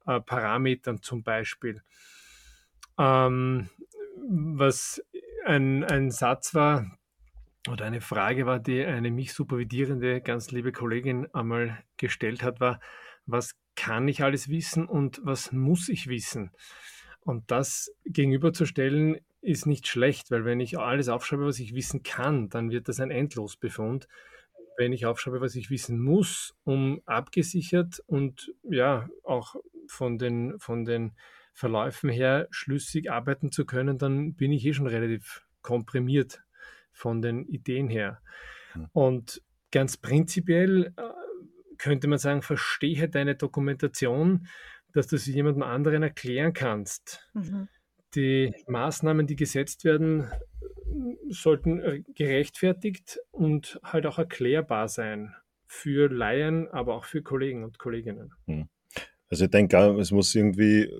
genau. 0.04 0.18
äh, 0.18 0.20
Parametern 0.20 1.02
zum 1.02 1.24
Beispiel. 1.24 1.82
Ähm, 2.96 3.70
was 4.28 5.02
ein, 5.44 5.84
ein 5.84 6.10
Satz 6.10 6.54
war, 6.54 6.98
oder 7.68 7.84
eine 7.84 8.00
Frage 8.00 8.46
war, 8.46 8.58
die 8.58 8.84
eine 8.84 9.10
mich 9.10 9.34
supervidierende, 9.34 10.20
ganz 10.20 10.50
liebe 10.50 10.72
Kollegin 10.72 11.26
einmal 11.34 11.82
gestellt 11.98 12.42
hat, 12.42 12.60
war, 12.60 12.80
was 13.26 13.54
kann 13.76 14.08
ich 14.08 14.22
alles 14.22 14.48
wissen 14.48 14.86
und 14.86 15.20
was 15.24 15.52
muss 15.52 15.88
ich 15.88 16.08
wissen? 16.08 16.52
Und 17.20 17.50
das 17.50 17.92
gegenüberzustellen 18.06 19.18
ist 19.42 19.66
nicht 19.66 19.86
schlecht, 19.86 20.30
weil 20.30 20.44
wenn 20.44 20.60
ich 20.60 20.78
alles 20.78 21.08
aufschreibe, 21.08 21.46
was 21.46 21.58
ich 21.58 21.74
wissen 21.74 22.02
kann, 22.02 22.48
dann 22.48 22.70
wird 22.70 22.88
das 22.88 23.00
ein 23.00 23.10
Endlosbefund. 23.10 24.08
wenn 24.76 24.92
ich 24.94 25.04
aufschreibe, 25.04 25.42
was 25.42 25.56
ich 25.56 25.68
wissen 25.68 26.00
muss, 26.00 26.54
um 26.64 27.02
abgesichert 27.04 28.02
und 28.06 28.54
ja 28.62 29.10
auch 29.24 29.56
von 29.86 30.16
den, 30.16 30.58
von 30.58 30.86
den 30.86 31.12
Verläufen 31.52 32.10
her 32.10 32.48
schlüssig 32.50 33.10
arbeiten 33.10 33.52
zu 33.52 33.64
können, 33.64 33.98
dann 33.98 34.34
bin 34.34 34.52
ich 34.52 34.64
eh 34.64 34.72
schon 34.72 34.86
relativ 34.86 35.46
komprimiert 35.62 36.42
von 36.92 37.22
den 37.22 37.44
Ideen 37.46 37.88
her. 37.88 38.20
Mhm. 38.74 38.88
Und 38.92 39.42
ganz 39.70 39.96
prinzipiell 39.96 40.92
äh, 40.96 41.02
könnte 41.78 42.08
man 42.08 42.18
sagen, 42.18 42.42
verstehe 42.42 43.08
deine 43.08 43.36
Dokumentation, 43.36 44.46
dass 44.92 45.06
du 45.06 45.16
sie 45.16 45.32
jemandem 45.32 45.62
anderen 45.62 46.02
erklären 46.02 46.52
kannst. 46.52 47.30
Mhm. 47.34 47.68
Die 48.14 48.52
Maßnahmen, 48.66 49.26
die 49.26 49.36
gesetzt 49.36 49.84
werden, 49.84 50.30
sollten 51.28 52.04
gerechtfertigt 52.14 53.20
und 53.30 53.80
halt 53.84 54.06
auch 54.06 54.18
erklärbar 54.18 54.88
sein 54.88 55.34
für 55.66 56.08
Laien, 56.08 56.68
aber 56.68 56.96
auch 56.96 57.04
für 57.04 57.22
Kollegen 57.22 57.62
und 57.62 57.78
Kolleginnen. 57.78 58.32
Hm. 58.46 58.68
Also 59.28 59.44
ich 59.44 59.50
denke, 59.50 59.76
es 60.00 60.10
muss 60.10 60.34
irgendwie, 60.34 60.90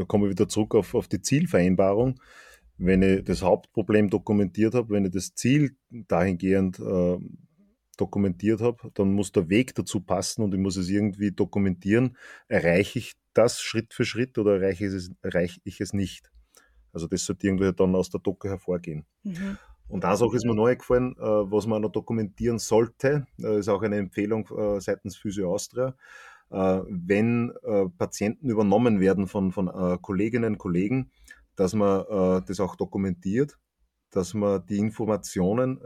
da 0.00 0.06
kommen 0.06 0.24
wir 0.24 0.30
wieder 0.30 0.48
zurück 0.48 0.74
auf, 0.74 0.94
auf 0.94 1.08
die 1.08 1.20
Zielvereinbarung. 1.20 2.20
Wenn 2.78 3.02
ich 3.02 3.24
das 3.24 3.42
Hauptproblem 3.42 4.08
dokumentiert 4.08 4.74
habe, 4.74 4.94
wenn 4.94 5.04
ich 5.04 5.12
das 5.12 5.34
Ziel 5.34 5.76
dahingehend 5.90 6.80
äh, 6.80 7.18
dokumentiert 7.98 8.62
habe, 8.62 8.90
dann 8.94 9.12
muss 9.12 9.32
der 9.32 9.50
Weg 9.50 9.74
dazu 9.74 10.00
passen 10.00 10.42
und 10.42 10.54
ich 10.54 10.60
muss 10.60 10.76
es 10.76 10.88
irgendwie 10.88 11.32
dokumentieren. 11.32 12.16
Erreiche 12.48 12.98
ich 12.98 13.12
das 13.34 13.60
Schritt 13.60 13.92
für 13.92 14.06
Schritt 14.06 14.38
oder 14.38 14.54
erreiche 14.54 14.86
ich 14.86 14.94
es, 14.94 15.10
erreiche 15.20 15.60
ich 15.64 15.80
es 15.82 15.92
nicht? 15.92 16.32
Also 16.92 17.06
das 17.06 17.26
sollte 17.26 17.46
irgendwie 17.46 17.72
dann 17.74 17.94
aus 17.94 18.08
der 18.08 18.20
Doku 18.20 18.48
hervorgehen. 18.48 19.04
Mhm. 19.22 19.58
Und 19.86 20.04
eine 20.04 20.16
Sache 20.16 20.36
ist 20.36 20.46
mir 20.46 20.54
neu 20.54 20.76
gefallen, 20.76 21.14
äh, 21.18 21.22
was 21.22 21.66
man 21.66 21.82
noch 21.82 21.90
dokumentieren 21.90 22.58
sollte, 22.58 23.26
äh, 23.38 23.58
ist 23.58 23.68
auch 23.68 23.82
eine 23.82 23.98
Empfehlung 23.98 24.48
äh, 24.56 24.80
seitens 24.80 25.16
Physio 25.16 25.52
Austria. 25.52 25.94
Wenn 26.50 27.52
Patienten 27.96 28.48
übernommen 28.48 29.00
werden 29.00 29.26
von, 29.28 29.52
von 29.52 29.68
Kolleginnen 30.02 30.54
und 30.54 30.58
Kollegen, 30.58 31.10
dass 31.56 31.74
man 31.74 32.04
das 32.46 32.60
auch 32.60 32.76
dokumentiert, 32.76 33.56
dass 34.10 34.34
man 34.34 34.66
die 34.66 34.78
Informationen 34.78 35.78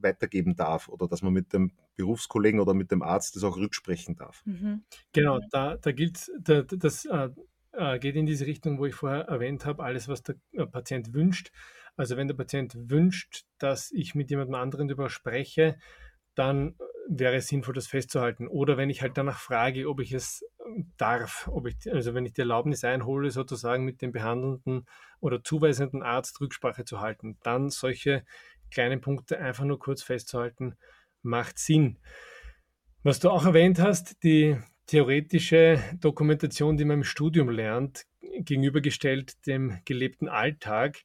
weitergeben 0.00 0.56
darf 0.56 0.88
oder 0.88 1.06
dass 1.08 1.22
man 1.22 1.34
mit 1.34 1.52
dem 1.52 1.72
Berufskollegen 1.96 2.58
oder 2.58 2.72
mit 2.72 2.90
dem 2.90 3.02
Arzt 3.02 3.36
das 3.36 3.44
auch 3.44 3.56
rücksprechen 3.56 4.16
darf. 4.16 4.42
Mhm. 4.46 4.84
Genau, 5.12 5.40
da, 5.50 5.76
da 5.76 5.92
gilt 5.92 6.30
da, 6.40 6.62
das 6.62 7.06
äh, 7.76 7.98
geht 7.98 8.14
in 8.14 8.26
diese 8.26 8.46
Richtung, 8.46 8.78
wo 8.78 8.86
ich 8.86 8.94
vorher 8.94 9.22
erwähnt 9.22 9.66
habe, 9.66 9.82
alles, 9.82 10.06
was 10.08 10.22
der 10.22 10.36
äh, 10.52 10.66
Patient 10.66 11.12
wünscht. 11.12 11.50
Also 11.96 12.16
wenn 12.16 12.28
der 12.28 12.34
Patient 12.34 12.74
wünscht, 12.88 13.44
dass 13.58 13.90
ich 13.90 14.14
mit 14.14 14.30
jemandem 14.30 14.54
anderen 14.54 14.88
darüber 14.88 15.10
spreche, 15.10 15.76
dann 16.34 16.68
äh, 16.68 16.74
wäre 17.08 17.36
es 17.36 17.48
sinnvoll, 17.48 17.74
das 17.74 17.86
festzuhalten. 17.86 18.48
Oder 18.48 18.76
wenn 18.76 18.90
ich 18.90 19.02
halt 19.02 19.16
danach 19.16 19.38
frage, 19.38 19.88
ob 19.88 20.00
ich 20.00 20.12
es 20.12 20.44
ähm, 20.66 20.92
darf, 20.96 21.48
ob 21.52 21.66
ich, 21.66 21.76
also 21.92 22.14
wenn 22.14 22.26
ich 22.26 22.32
die 22.32 22.40
Erlaubnis 22.40 22.84
einhole, 22.84 23.30
sozusagen 23.30 23.84
mit 23.84 24.02
dem 24.02 24.12
behandelnden 24.12 24.86
oder 25.20 25.42
zuweisenden 25.42 26.02
Arzt 26.02 26.40
Rücksprache 26.40 26.84
zu 26.84 27.00
halten, 27.00 27.38
dann 27.42 27.70
solche 27.70 28.24
kleinen 28.70 29.00
Punkte 29.00 29.38
einfach 29.38 29.64
nur 29.64 29.78
kurz 29.78 30.02
festzuhalten, 30.02 30.76
macht 31.22 31.58
Sinn. 31.58 31.98
Was 33.02 33.20
du 33.20 33.30
auch 33.30 33.44
erwähnt 33.44 33.78
hast, 33.78 34.22
die 34.22 34.56
theoretische 34.86 35.82
Dokumentation, 36.00 36.76
die 36.76 36.84
man 36.84 36.98
im 36.98 37.04
Studium 37.04 37.48
lernt, 37.48 38.06
gegenübergestellt 38.20 39.46
dem 39.46 39.78
gelebten 39.84 40.28
Alltag. 40.28 41.00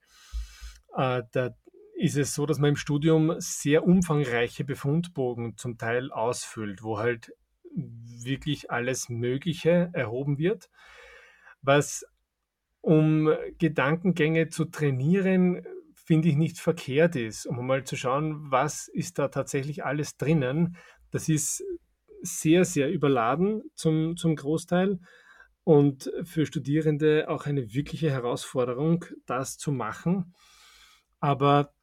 Äh, 0.95 1.23
da 1.31 1.55
ist 1.99 2.15
es 2.15 2.33
so, 2.33 2.45
dass 2.45 2.59
man 2.59 2.69
im 2.69 2.75
Studium 2.77 3.35
sehr 3.39 3.85
umfangreiche 3.85 4.63
Befundbogen 4.63 5.57
zum 5.57 5.77
Teil 5.77 6.11
ausfüllt, 6.11 6.81
wo 6.81 6.97
halt 6.97 7.33
wirklich 7.75 8.71
alles 8.71 9.09
Mögliche 9.09 9.89
erhoben 9.91 10.37
wird, 10.37 10.69
was 11.61 12.05
um 12.79 13.29
Gedankengänge 13.57 14.47
zu 14.47 14.65
trainieren, 14.65 15.65
finde 15.93 16.29
ich 16.29 16.35
nicht 16.35 16.59
verkehrt 16.59 17.17
ist, 17.17 17.45
um 17.45 17.67
mal 17.67 17.83
zu 17.83 17.97
schauen, 17.97 18.49
was 18.49 18.87
ist 18.87 19.19
da 19.19 19.27
tatsächlich 19.27 19.83
alles 19.83 20.15
drinnen. 20.15 20.77
Das 21.11 21.27
ist 21.27 21.63
sehr, 22.21 22.63
sehr 22.63 22.89
überladen 22.89 23.61
zum, 23.75 24.15
zum 24.15 24.37
Großteil 24.37 24.99
und 25.65 26.09
für 26.23 26.45
Studierende 26.45 27.25
auch 27.27 27.45
eine 27.45 27.73
wirkliche 27.73 28.09
Herausforderung, 28.09 29.03
das 29.25 29.57
zu 29.57 29.73
machen. 29.73 30.33
Aber 31.19 31.73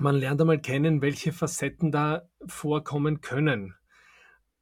man 0.00 0.16
lernt 0.16 0.40
einmal 0.40 0.60
kennen, 0.60 1.02
welche 1.02 1.32
Facetten 1.32 1.90
da 1.90 2.28
vorkommen 2.46 3.20
können. 3.20 3.74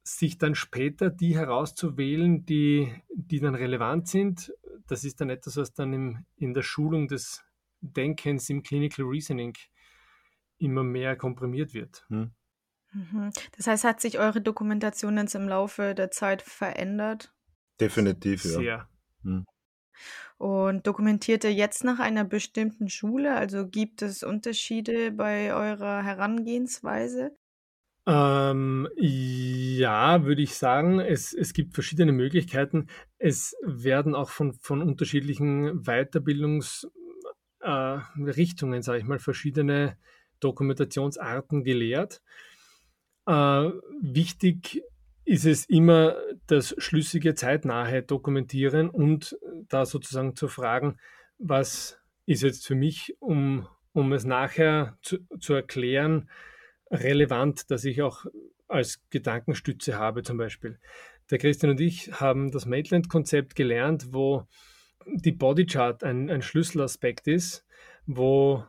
Sich 0.03 0.37
dann 0.37 0.55
später 0.55 1.09
die 1.09 1.35
herauszuwählen, 1.35 2.45
die, 2.45 2.93
die 3.13 3.39
dann 3.39 3.55
relevant 3.55 4.07
sind, 4.07 4.53
das 4.87 5.03
ist 5.03 5.19
dann 5.21 5.29
etwas, 5.29 5.57
was 5.57 5.73
dann 5.73 5.93
im, 5.93 6.25
in 6.35 6.53
der 6.53 6.61
Schulung 6.61 7.07
des 7.07 7.43
Denkens 7.81 8.49
im 8.49 8.63
Clinical 8.63 9.05
Reasoning 9.05 9.53
immer 10.57 10.83
mehr 10.83 11.15
komprimiert 11.15 11.73
wird. 11.73 12.05
Hm. 12.09 12.31
Mhm. 12.93 13.31
Das 13.57 13.67
heißt, 13.67 13.83
hat 13.83 13.99
sich 13.99 14.19
eure 14.19 14.41
Dokumentation 14.41 15.17
jetzt 15.17 15.35
im 15.35 15.47
Laufe 15.47 15.95
der 15.95 16.11
Zeit 16.11 16.41
verändert? 16.41 17.33
Definitiv, 17.79 18.45
ja. 18.45 18.51
Sehr. 18.51 18.89
Hm. 19.23 19.45
Und 20.37 20.85
dokumentiert 20.85 21.43
ihr 21.43 21.53
jetzt 21.53 21.83
nach 21.83 21.99
einer 21.99 22.25
bestimmten 22.25 22.89
Schule? 22.89 23.35
Also 23.35 23.67
gibt 23.67 24.01
es 24.01 24.23
Unterschiede 24.23 25.11
bei 25.11 25.53
eurer 25.53 26.03
Herangehensweise? 26.03 27.31
Ähm, 28.07 28.87
ja, 28.97 30.25
würde 30.25 30.41
ich 30.41 30.55
sagen. 30.55 30.99
Es, 30.99 31.33
es 31.33 31.53
gibt 31.53 31.73
verschiedene 31.73 32.11
Möglichkeiten. 32.11 32.87
Es 33.17 33.55
werden 33.63 34.13
auch 34.13 34.29
von, 34.29 34.53
von 34.53 34.81
unterschiedlichen 34.81 35.83
Weiterbildungsrichtungen, 35.83 38.79
äh, 38.79 38.83
sage 38.83 38.99
ich 38.99 39.05
mal, 39.05 39.19
verschiedene 39.19 39.97
Dokumentationsarten 40.39 41.63
gelehrt. 41.63 42.21
Äh, 43.25 43.71
wichtig 44.01 44.83
ist 45.25 45.45
es 45.45 45.65
immer 45.65 46.15
das 46.47 46.75
schlüssige, 46.77 47.33
zeitnahe 47.33 48.03
Dokumentieren 48.03 48.89
und 48.89 49.37
da 49.67 49.85
sozusagen 49.85 50.35
zu 50.35 50.47
fragen, 50.47 50.97
was 51.39 51.99
ist 52.25 52.43
jetzt 52.43 52.65
für 52.65 52.75
mich, 52.75 53.15
um, 53.19 53.67
um 53.93 54.13
es 54.13 54.23
nachher 54.23 54.97
zu, 55.01 55.17
zu 55.39 55.53
erklären, 55.53 56.29
relevant, 56.91 57.71
dass 57.71 57.85
ich 57.85 58.01
auch 58.01 58.25
als 58.67 59.03
Gedankenstütze 59.09 59.97
habe 59.97 60.23
zum 60.23 60.37
Beispiel. 60.37 60.79
Der 61.31 61.39
Christian 61.39 61.71
und 61.71 61.81
ich 61.81 62.11
haben 62.19 62.51
das 62.51 62.65
Maitland-Konzept 62.65 63.55
gelernt, 63.55 64.13
wo 64.13 64.45
die 65.07 65.31
Bodychart 65.31 66.03
ein, 66.03 66.29
ein 66.29 66.41
Schlüsselaspekt 66.41 67.27
ist, 67.27 67.65
wo 68.05 68.63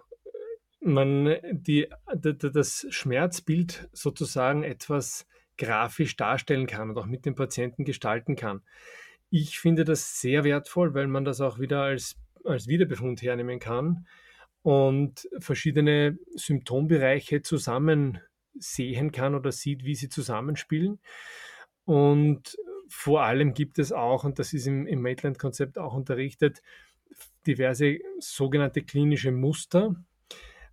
man 0.81 1.37
die, 1.51 1.89
das 2.15 2.87
Schmerzbild 2.91 3.89
sozusagen 3.93 4.63
etwas 4.63 5.27
grafisch 5.59 6.17
darstellen 6.17 6.67
kann 6.67 6.91
und 6.91 6.99
auch 6.99 7.07
mit 7.07 7.27
dem 7.27 7.35
Patienten 7.35 7.85
gestalten 7.85 8.37
kann. 8.37 8.63
Ich 9.31 9.59
finde 9.59 9.85
das 9.85 10.21
sehr 10.21 10.45
wertvoll, 10.45 10.95
weil 10.95 11.07
man 11.07 11.25
das 11.25 11.41
auch 11.41 11.59
wieder 11.59 11.83
als, 11.83 12.17
als 12.45 12.69
Wiederbefund 12.69 13.23
hernehmen 13.23 13.59
kann 13.59 14.07
und 14.63 15.29
verschiedene 15.39 16.19
Symptombereiche 16.35 17.43
zusammen 17.43 18.21
sehen 18.59 19.13
kann 19.13 19.35
oder 19.35 19.53
sieht, 19.53 19.85
wie 19.85 19.95
sie 19.95 20.09
zusammenspielen. 20.09 20.99
Und 21.85 22.57
vor 22.89 23.23
allem 23.23 23.55
gibt 23.55 23.79
es 23.79 23.93
auch, 23.93 24.25
und 24.25 24.39
das 24.39 24.53
ist 24.53 24.67
im, 24.67 24.87
im 24.87 25.03
Maitland-Konzept 25.03 25.79
auch 25.79 25.95
unterrichtet, 25.95 26.63
diverse 27.47 27.99
sogenannte 28.19 28.83
klinische 28.83 29.33
Muster, 29.33 29.95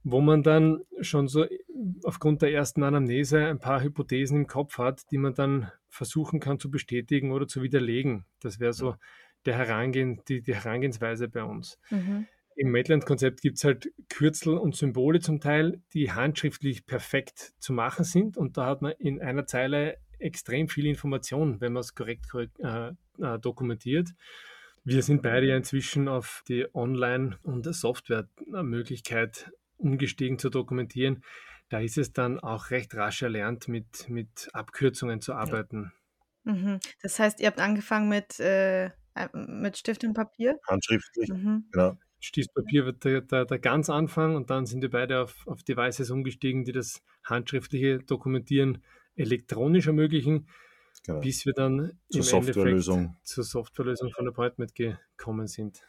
wo 0.04 0.22
man 0.22 0.44
dann 0.44 0.82
schon 1.02 1.28
so 1.28 1.46
aufgrund 2.04 2.42
der 2.42 2.54
ersten 2.54 2.84
Anamnese 2.84 3.46
ein 3.46 3.60
paar 3.60 3.82
Hypothesen 3.82 4.38
im 4.38 4.48
Kopf 4.48 4.78
hat, 4.78 5.10
die 5.12 5.18
man 5.18 5.34
dann 5.34 5.72
versuchen 5.90 6.40
kann 6.40 6.60
zu 6.60 6.70
bestätigen 6.70 7.32
oder 7.32 7.48
zu 7.48 7.62
widerlegen. 7.62 8.26
Das 8.40 8.60
wäre 8.60 8.74
so 8.74 8.96
der 9.46 9.58
Herangehen, 9.58 10.22
die, 10.28 10.42
die 10.42 10.56
Herangehensweise 10.56 11.28
bei 11.28 11.44
uns. 11.44 11.78
Mhm. 11.90 12.28
Im 12.56 12.72
Maitland-Konzept 12.72 13.42
gibt 13.42 13.58
es 13.58 13.64
halt 13.64 13.92
Kürzel 14.10 14.58
und 14.58 14.76
Symbole 14.76 15.20
zum 15.20 15.40
Teil, 15.40 15.82
die 15.94 16.12
handschriftlich 16.12 16.86
perfekt 16.86 17.54
zu 17.58 17.74
machen 17.74 18.06
sind. 18.06 18.38
Und 18.38 18.58
da 18.58 18.68
hat 18.68 18.82
man 18.82 18.94
in 19.00 19.22
einer 19.22 19.46
Zeile 19.46 19.98
extrem 20.20 20.68
viel 20.68 20.86
Information, 20.86 21.62
wenn 21.62 21.74
man 21.74 21.82
es 21.82 21.96
korrekt, 21.96 22.30
korrekt 22.30 22.60
äh, 22.60 22.92
äh, 23.20 23.40
dokumentiert. 23.40 24.10
Wir 24.84 25.02
sind 25.02 25.22
beide 25.22 25.48
ja 25.48 25.58
inzwischen 25.58 26.08
auf 26.08 26.44
die 26.48 26.68
Online- 26.74 27.38
und 27.42 27.66
Software-Möglichkeit 27.74 29.52
umgestiegen 29.84 30.40
zu 30.40 30.50
dokumentieren, 30.50 31.24
da 31.70 31.80
ist 31.80 31.98
es 31.98 32.14
dann 32.14 32.40
auch 32.40 32.72
recht 32.72 32.96
rasch 32.96 33.22
erlernt, 33.22 33.68
mit, 33.68 34.10
mit 34.10 34.50
Abkürzungen 34.54 35.22
zu 35.22 35.34
arbeiten. 35.34 35.92
Mhm. 36.44 36.80
Das 37.02 37.20
heißt, 37.20 37.40
ihr 37.40 37.48
habt 37.48 37.60
angefangen 37.60 38.10
mit, 38.10 38.40
äh, 38.40 38.92
mit 39.34 39.78
Stift 39.78 40.04
und 40.04 40.14
Papier? 40.14 40.60
Handschriftlich, 40.68 41.30
mhm. 41.30 41.66
genau. 41.72 41.98
Stichpapier 42.20 42.86
wird 42.86 43.04
der, 43.04 43.22
der, 43.22 43.46
der 43.46 43.60
ganz 43.60 43.90
Anfang 43.90 44.36
und 44.36 44.50
dann 44.50 44.66
sind 44.66 44.82
wir 44.82 44.90
beide 44.90 45.22
auf, 45.22 45.46
auf 45.46 45.64
Devices 45.64 46.10
umgestiegen, 46.10 46.64
die 46.64 46.72
das 46.72 47.02
handschriftliche 47.24 48.00
Dokumentieren 48.00 48.82
elektronisch 49.16 49.88
ermöglichen, 49.88 50.48
genau. 51.06 51.20
bis 51.20 51.46
wir 51.46 51.54
dann 51.54 52.00
zur 52.10 52.24
Softwarelösung 52.24 53.18
zur 53.24 53.44
Softwarelösung 53.44 54.12
von 54.12 54.28
Appointment 54.28 54.74
gekommen 54.74 55.48
sind. 55.48 55.82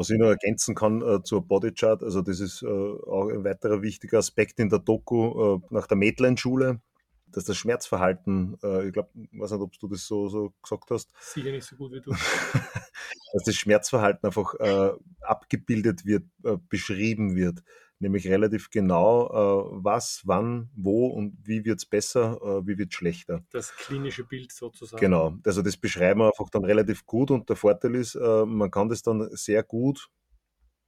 Was 0.00 0.08
ich 0.08 0.18
noch 0.18 0.28
ergänzen 0.28 0.74
kann 0.74 1.02
äh, 1.02 1.22
zur 1.22 1.46
Bodychart, 1.46 2.02
also 2.02 2.22
das 2.22 2.40
ist 2.40 2.62
äh, 2.62 2.66
auch 2.66 3.28
ein 3.28 3.44
weiterer 3.44 3.82
wichtiger 3.82 4.16
Aspekt 4.16 4.58
in 4.58 4.70
der 4.70 4.78
Doku 4.78 5.56
äh, 5.56 5.60
nach 5.68 5.86
der 5.86 5.98
Medline-Schule, 5.98 6.80
dass 7.26 7.44
das 7.44 7.58
Schmerzverhalten, 7.58 8.56
äh, 8.62 8.86
ich 8.86 8.94
glaube, 8.94 9.10
weiß 9.14 9.50
nicht, 9.50 9.60
ob 9.60 9.78
du 9.78 9.88
das 9.88 10.06
so, 10.06 10.30
so 10.30 10.54
gesagt 10.62 10.90
hast. 10.90 11.12
Sicher 11.20 11.50
nicht 11.50 11.66
so 11.66 11.76
gut 11.76 11.92
wie 11.92 12.00
du. 12.00 12.12
dass 13.32 13.42
das 13.44 13.54
Schmerzverhalten 13.54 14.26
einfach 14.26 14.54
äh, 14.54 14.92
abgebildet 15.20 16.06
wird, 16.06 16.24
äh, 16.44 16.56
beschrieben 16.70 17.36
wird. 17.36 17.62
Nämlich 18.02 18.26
relativ 18.28 18.70
genau, 18.70 19.26
äh, 19.28 19.82
was, 19.84 20.22
wann, 20.24 20.70
wo 20.74 21.06
und 21.06 21.36
wie 21.44 21.64
wird 21.66 21.78
es 21.78 21.86
besser, 21.86 22.40
äh, 22.42 22.66
wie 22.66 22.78
wird 22.78 22.92
es 22.92 22.96
schlechter. 22.96 23.44
Das 23.50 23.76
klinische 23.76 24.24
Bild 24.24 24.52
sozusagen. 24.52 25.00
Genau, 25.00 25.36
also 25.44 25.60
das 25.60 25.76
beschreiben 25.76 26.20
wir 26.20 26.28
einfach 26.28 26.48
dann 26.48 26.64
relativ 26.64 27.04
gut 27.04 27.30
und 27.30 27.48
der 27.48 27.56
Vorteil 27.56 27.94
ist, 27.94 28.14
äh, 28.14 28.46
man 28.46 28.70
kann 28.70 28.88
das 28.88 29.02
dann 29.02 29.28
sehr 29.36 29.62
gut 29.62 30.10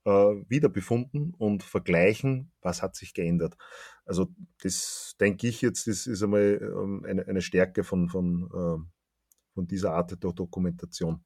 äh, 0.05 0.11
wieder 0.49 0.69
befunden 0.69 1.35
und 1.39 1.63
vergleichen, 1.63 2.51
was 2.61 2.83
hat 2.83 2.97
sich 2.97 3.15
geändert. 3.15 3.57
Also 4.05 4.29
das 4.63 5.15
denke 5.21 5.47
ich 5.47 5.63
jetzt, 5.63 5.87
das 5.87 6.07
ist 6.07 6.23
einmal 6.23 6.61
ähm, 6.63 7.05
eine, 7.07 7.27
eine 7.27 7.43
Stärke 7.43 7.85
von, 7.85 8.09
von, 8.09 8.45
äh, 8.53 9.55
von 9.55 9.67
dieser 9.67 9.93
Art 9.93 10.11
der 10.11 10.33
Dokumentation. 10.33 11.25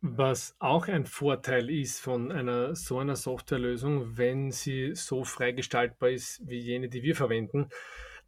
Was 0.00 0.54
auch 0.58 0.88
ein 0.88 1.06
Vorteil 1.06 1.70
ist 1.70 2.00
von 2.00 2.30
einer 2.30 2.76
so 2.76 2.98
einer 2.98 3.16
Softwarelösung, 3.16 4.18
wenn 4.18 4.50
sie 4.50 4.94
so 4.94 5.24
frei 5.24 5.52
gestaltbar 5.52 6.10
ist 6.10 6.40
wie 6.46 6.58
jene, 6.58 6.88
die 6.88 7.02
wir 7.02 7.16
verwenden, 7.16 7.70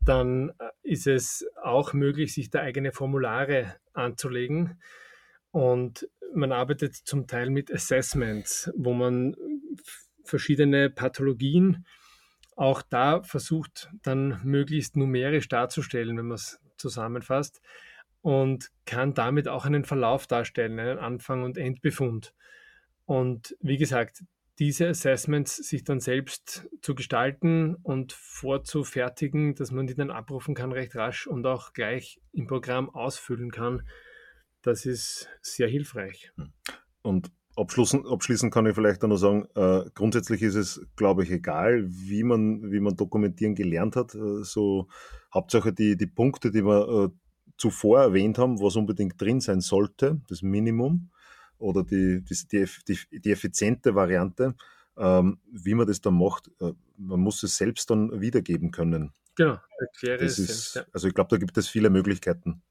dann 0.01 0.51
äh, 0.59 0.71
ist 0.83 1.07
es 1.07 1.47
auch 1.63 1.93
möglich, 1.93 2.33
sich 2.33 2.51
da 2.51 2.61
eigene 2.61 2.93
Formulare 2.93 3.77
anzulegen. 3.93 4.81
Und 5.51 6.09
man 6.35 6.53
arbeitet 6.53 6.95
zum 6.95 7.27
Teil 7.27 7.51
mit 7.51 7.73
Assessments, 7.73 8.71
wo 8.77 8.93
man 8.93 9.37
verschiedene 10.25 10.91
Pathologien 10.91 11.87
auch 12.57 12.83
da 12.83 13.23
versucht, 13.23 13.91
dann 14.03 14.41
möglichst 14.43 14.97
numerisch 14.97 15.49
darzustellen, 15.49 16.17
wenn 16.19 16.27
man 16.27 16.35
es 16.37 16.61
zusammenfasst, 16.77 17.61
und 18.23 18.71
kann 18.85 19.15
damit 19.15 19.49
auch 19.49 19.65
einen 19.65 19.85
Verlauf 19.85 20.27
darstellen, 20.27 20.79
einen 20.79 20.99
Anfang 20.99 21.43
und 21.43 21.57
Endbefund. 21.57 22.35
Und 23.05 23.57
wie 23.61 23.77
gesagt, 23.77 24.23
diese 24.59 24.89
Assessments 24.89 25.57
sich 25.57 25.85
dann 25.85 26.01
selbst 26.01 26.69
zu 26.83 26.95
gestalten 26.95 27.77
und 27.77 28.13
vorzufertigen, 28.13 29.55
dass 29.55 29.71
man 29.71 29.87
die 29.87 29.95
dann 29.95 30.11
abrufen 30.11 30.55
kann 30.55 30.73
recht 30.73 30.97
rasch 30.97 31.27
und 31.27 31.47
auch 31.47 31.73
gleich 31.73 32.21
im 32.33 32.47
Programm 32.49 32.91
ausfüllen 32.91 33.53
kann, 33.53 33.83
das 34.63 34.85
ist 34.85 35.29
sehr 35.41 35.69
hilfreich. 35.69 36.33
Und 37.03 37.31
abschließen, 37.57 38.05
abschließend 38.07 38.53
kann 38.53 38.67
ich 38.67 38.75
vielleicht 38.75 39.05
auch 39.05 39.09
noch 39.09 39.17
sagen, 39.17 39.47
äh, 39.55 39.85
grundsätzlich 39.95 40.43
ist 40.43 40.57
es, 40.57 40.85
glaube 40.97 41.23
ich, 41.23 41.31
egal, 41.31 41.85
wie 41.89 42.25
man, 42.25 42.73
wie 42.73 42.81
man 42.81 42.97
dokumentieren 42.97 43.55
gelernt 43.55 43.95
hat. 43.95 44.15
Äh, 44.15 44.43
so 44.43 44.89
Hauptsache 45.33 45.73
die, 45.73 45.97
die 45.97 46.07
Punkte, 46.07 46.51
die 46.51 46.65
wir 46.65 47.07
äh, 47.07 47.17
zuvor 47.59 48.01
erwähnt 48.01 48.39
haben, 48.39 48.61
was 48.61 48.77
unbedingt 48.77 49.21
drin 49.21 49.41
sein 49.41 49.61
sollte, 49.61 50.21
das 50.29 50.43
Minimum 50.43 51.11
oder 51.59 51.83
die, 51.83 52.23
die, 52.23 52.67
die, 52.87 53.21
die 53.21 53.33
effiziente 53.33 53.95
Variante, 53.95 54.55
ähm, 54.97 55.39
wie 55.51 55.75
man 55.75 55.87
das 55.87 56.01
dann 56.01 56.15
macht, 56.15 56.51
äh, 56.61 56.73
man 56.97 57.21
muss 57.21 57.43
es 57.43 57.57
selbst 57.57 57.91
dann 57.91 58.21
wiedergeben 58.21 58.71
können. 58.71 59.13
Genau, 59.35 59.59
erkläre 59.79 60.19
das 60.19 60.39
es 60.39 60.51
ist, 60.51 60.75
ja. 60.77 60.85
Also 60.93 61.09
ich 61.09 61.15
glaube, 61.15 61.31
da 61.31 61.37
gibt 61.37 61.57
es 61.59 61.69
viele 61.69 61.91
Möglichkeiten. 61.91 62.63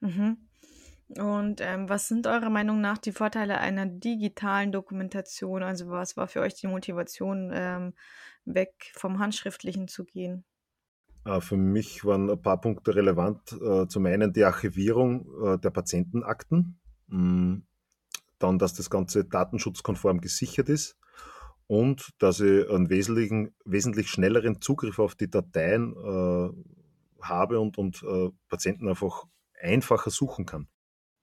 Mhm. 0.00 0.48
Und 1.16 1.62
ähm, 1.62 1.88
was 1.88 2.08
sind 2.08 2.26
eurer 2.26 2.50
Meinung 2.50 2.82
nach 2.82 2.98
die 2.98 3.12
Vorteile 3.12 3.58
einer 3.58 3.86
digitalen 3.86 4.72
Dokumentation? 4.72 5.62
Also 5.62 5.88
was 5.88 6.18
war 6.18 6.28
für 6.28 6.40
euch 6.40 6.54
die 6.54 6.66
Motivation, 6.66 7.50
ähm, 7.54 7.94
weg 8.44 8.92
vom 8.94 9.18
Handschriftlichen 9.18 9.88
zu 9.88 10.04
gehen? 10.04 10.44
Äh, 11.24 11.40
für 11.40 11.56
mich 11.56 12.04
waren 12.04 12.30
ein 12.30 12.40
paar 12.40 12.60
Punkte 12.60 12.94
relevant. 12.94 13.52
Äh, 13.52 13.86
zum 13.88 14.06
einen 14.06 14.32
die 14.32 14.44
Archivierung 14.44 15.26
äh, 15.44 15.58
der 15.58 15.70
Patientenakten, 15.70 16.78
mm, 17.08 17.56
dann, 18.38 18.58
dass 18.58 18.74
das 18.74 18.90
Ganze 18.90 19.24
datenschutzkonform 19.24 20.20
gesichert 20.20 20.68
ist 20.68 20.96
und 21.66 22.10
dass 22.18 22.40
ich 22.40 22.70
einen 22.70 22.88
wesentlichen, 22.88 23.54
wesentlich 23.64 24.08
schnelleren 24.08 24.60
Zugriff 24.60 24.98
auf 24.98 25.16
die 25.16 25.28
Dateien 25.28 25.94
habe 27.20 27.58
und, 27.58 27.76
und 27.78 28.04
Patienten 28.48 28.88
einfach 28.88 29.24
einfacher 29.60 30.10
suchen 30.10 30.46
kann. 30.46 30.68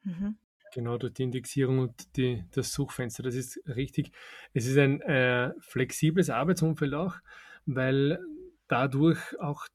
Mhm. 0.04 0.36
Genau, 0.74 0.98
durch 0.98 1.14
die 1.14 1.24
Indexierung 1.24 1.80
und 1.80 2.18
die, 2.18 2.44
das 2.52 2.74
Suchfenster, 2.74 3.24
das 3.24 3.36
ist 3.36 3.62
richtig. 3.66 4.12
Es 4.54 4.68
ist 4.68 4.78
ein 4.78 5.00
äh, 5.00 5.54
flexibles 5.60 6.30
Arbeitsumfeld 6.30 6.94
auch, 6.94 7.16
weil 7.66 8.20
dadurch 8.68 9.40
auch 9.40 9.68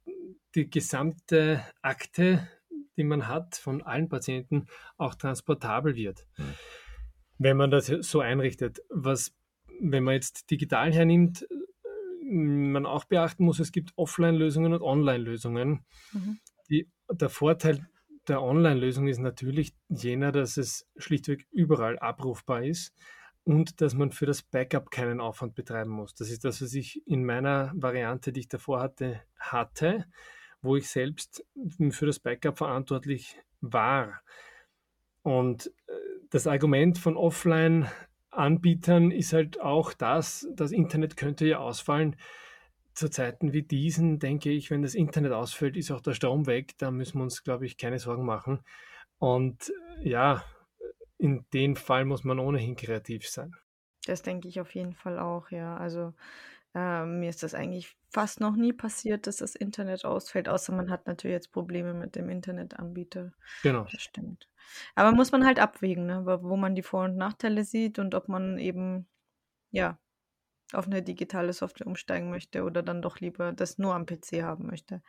die 0.55 0.69
gesamte 0.69 1.63
Akte, 1.83 2.49
die 2.97 3.05
man 3.05 3.29
hat 3.29 3.57
von 3.57 3.83
allen 3.83 4.09
Patienten, 4.09 4.67
auch 4.97 5.15
transportabel 5.15 5.95
wird. 5.95 6.27
Mhm. 6.37 6.55
Wenn 7.39 7.57
man 7.57 7.71
das 7.71 7.87
so 7.87 8.21
einrichtet. 8.21 8.83
Was, 8.91 9.35
wenn 9.81 10.05
man 10.05 10.15
jetzt 10.15 10.51
digital 10.51 10.93
hernimmt, 10.93 11.47
man 12.23 12.87
auch 12.87 13.05
beachten 13.05 13.45
muss, 13.45 13.59
es 13.59 13.73
gibt 13.73 13.93
Offline-Lösungen 13.97 14.73
und 14.73 14.83
Online-Lösungen. 14.83 15.85
Mhm. 16.13 16.39
der 17.11 17.29
Vorteil 17.29 17.89
der 18.29 18.43
Online-Lösung 18.43 19.09
ist 19.09 19.19
natürlich 19.19 19.75
jener, 19.89 20.31
dass 20.31 20.57
es 20.57 20.87
schlichtweg 20.97 21.49
überall 21.51 21.99
abrufbar 21.99 22.63
ist 22.63 22.95
und 23.45 23.81
dass 23.81 23.95
man 23.95 24.13
für 24.13 24.27
das 24.27 24.43
Backup 24.43 24.91
keinen 24.91 25.21
Aufwand 25.21 25.55
betreiben 25.55 25.91
muss. 25.91 26.15
Das 26.15 26.31
ist 26.31 26.45
das, 26.45 26.63
was 26.63 26.75
ich 26.75 27.07
in 27.07 27.25
meiner 27.25 27.73
Variante, 27.75 28.33
die 28.33 28.41
ich 28.41 28.49
davor 28.49 28.81
hatte, 28.81 29.23
hatte, 29.39 30.07
wo 30.63 30.77
ich 30.77 30.89
selbst 30.89 31.45
für 31.91 32.07
das 32.07 32.21
Backup 32.21 32.59
verantwortlich 32.59 33.39
war. 33.61 34.23
Und 35.23 35.67
äh, 35.87 35.93
das 36.31 36.47
Argument 36.47 36.99
von 36.99 37.17
Offline-Anbietern 37.17 39.11
ist 39.11 39.33
halt 39.33 39.61
auch 39.61 39.93
das, 39.93 40.49
das 40.55 40.73
Internet 40.73 41.17
könnte 41.17 41.47
ja 41.47 41.59
ausfallen 41.59 42.17
zu 42.95 43.09
Zeiten 43.09 43.53
wie 43.53 43.63
diesen 43.63 44.19
denke 44.19 44.51
ich, 44.51 44.71
wenn 44.71 44.83
das 44.83 44.95
Internet 44.95 45.33
ausfällt, 45.33 45.77
ist 45.77 45.91
auch 45.91 46.01
der 46.01 46.15
Strom 46.15 46.47
weg. 46.47 46.75
Da 46.79 46.91
müssen 46.91 47.19
wir 47.19 47.23
uns, 47.23 47.43
glaube 47.43 47.67
ich, 47.67 47.77
keine 47.77 47.99
Sorgen 47.99 48.25
machen. 48.25 48.61
Und 49.19 49.73
ja, 50.03 50.45
in 51.19 51.45
dem 51.53 51.77
Fall 51.77 52.05
muss 52.05 52.25
man 52.25 52.39
ohnehin 52.39 52.77
kreativ 52.77 53.29
sein. 53.29 53.55
Das 54.07 54.23
denke 54.23 54.49
ich 54.49 54.61
auf 54.61 54.75
jeden 54.75 54.95
Fall 54.95 55.19
auch, 55.19 55.51
ja. 55.51 55.77
Also 55.77 56.15
äh, 56.75 57.05
mir 57.05 57.31
ist 57.31 57.43
das 57.43 57.55
eigentlich 57.55 57.97
fast 58.11 58.41
noch 58.41 58.57
nie 58.57 58.73
passiert, 58.73 59.27
dass 59.27 59.37
das 59.37 59.55
Internet 59.55 60.05
ausfällt, 60.05 60.49
außer 60.49 60.73
man 60.73 60.91
hat 60.91 61.07
natürlich 61.07 61.35
jetzt 61.35 61.53
Probleme 61.53 61.95
mit 61.95 62.17
dem 62.17 62.29
Internetanbieter. 62.29 63.33
Genau. 63.63 63.87
Das 63.91 64.03
stimmt. 64.03 64.49
Aber 64.95 65.13
muss 65.13 65.33
man 65.33 65.45
halt 65.45 65.59
abwägen, 65.59 66.07
ne? 66.07 66.25
wo 66.25 66.57
man 66.57 66.75
die 66.75 66.83
Vor- 66.83 67.05
und 67.05 67.17
Nachteile 67.17 67.65
sieht 67.65 67.99
und 67.99 68.15
ob 68.15 68.29
man 68.29 68.59
eben, 68.59 69.09
ja, 69.71 69.99
auf 70.73 70.87
eine 70.87 71.03
digitale 71.03 71.53
Software 71.53 71.87
umsteigen 71.87 72.31
möchte 72.31 72.63
oder 72.63 72.83
dann 72.83 73.03
doch 73.03 73.19
lieber 73.19 73.53
das 73.53 73.79
nur 73.79 73.95
am 73.95 74.07
PC 74.07 74.43
haben 74.43 74.67
möchte. 74.67 75.03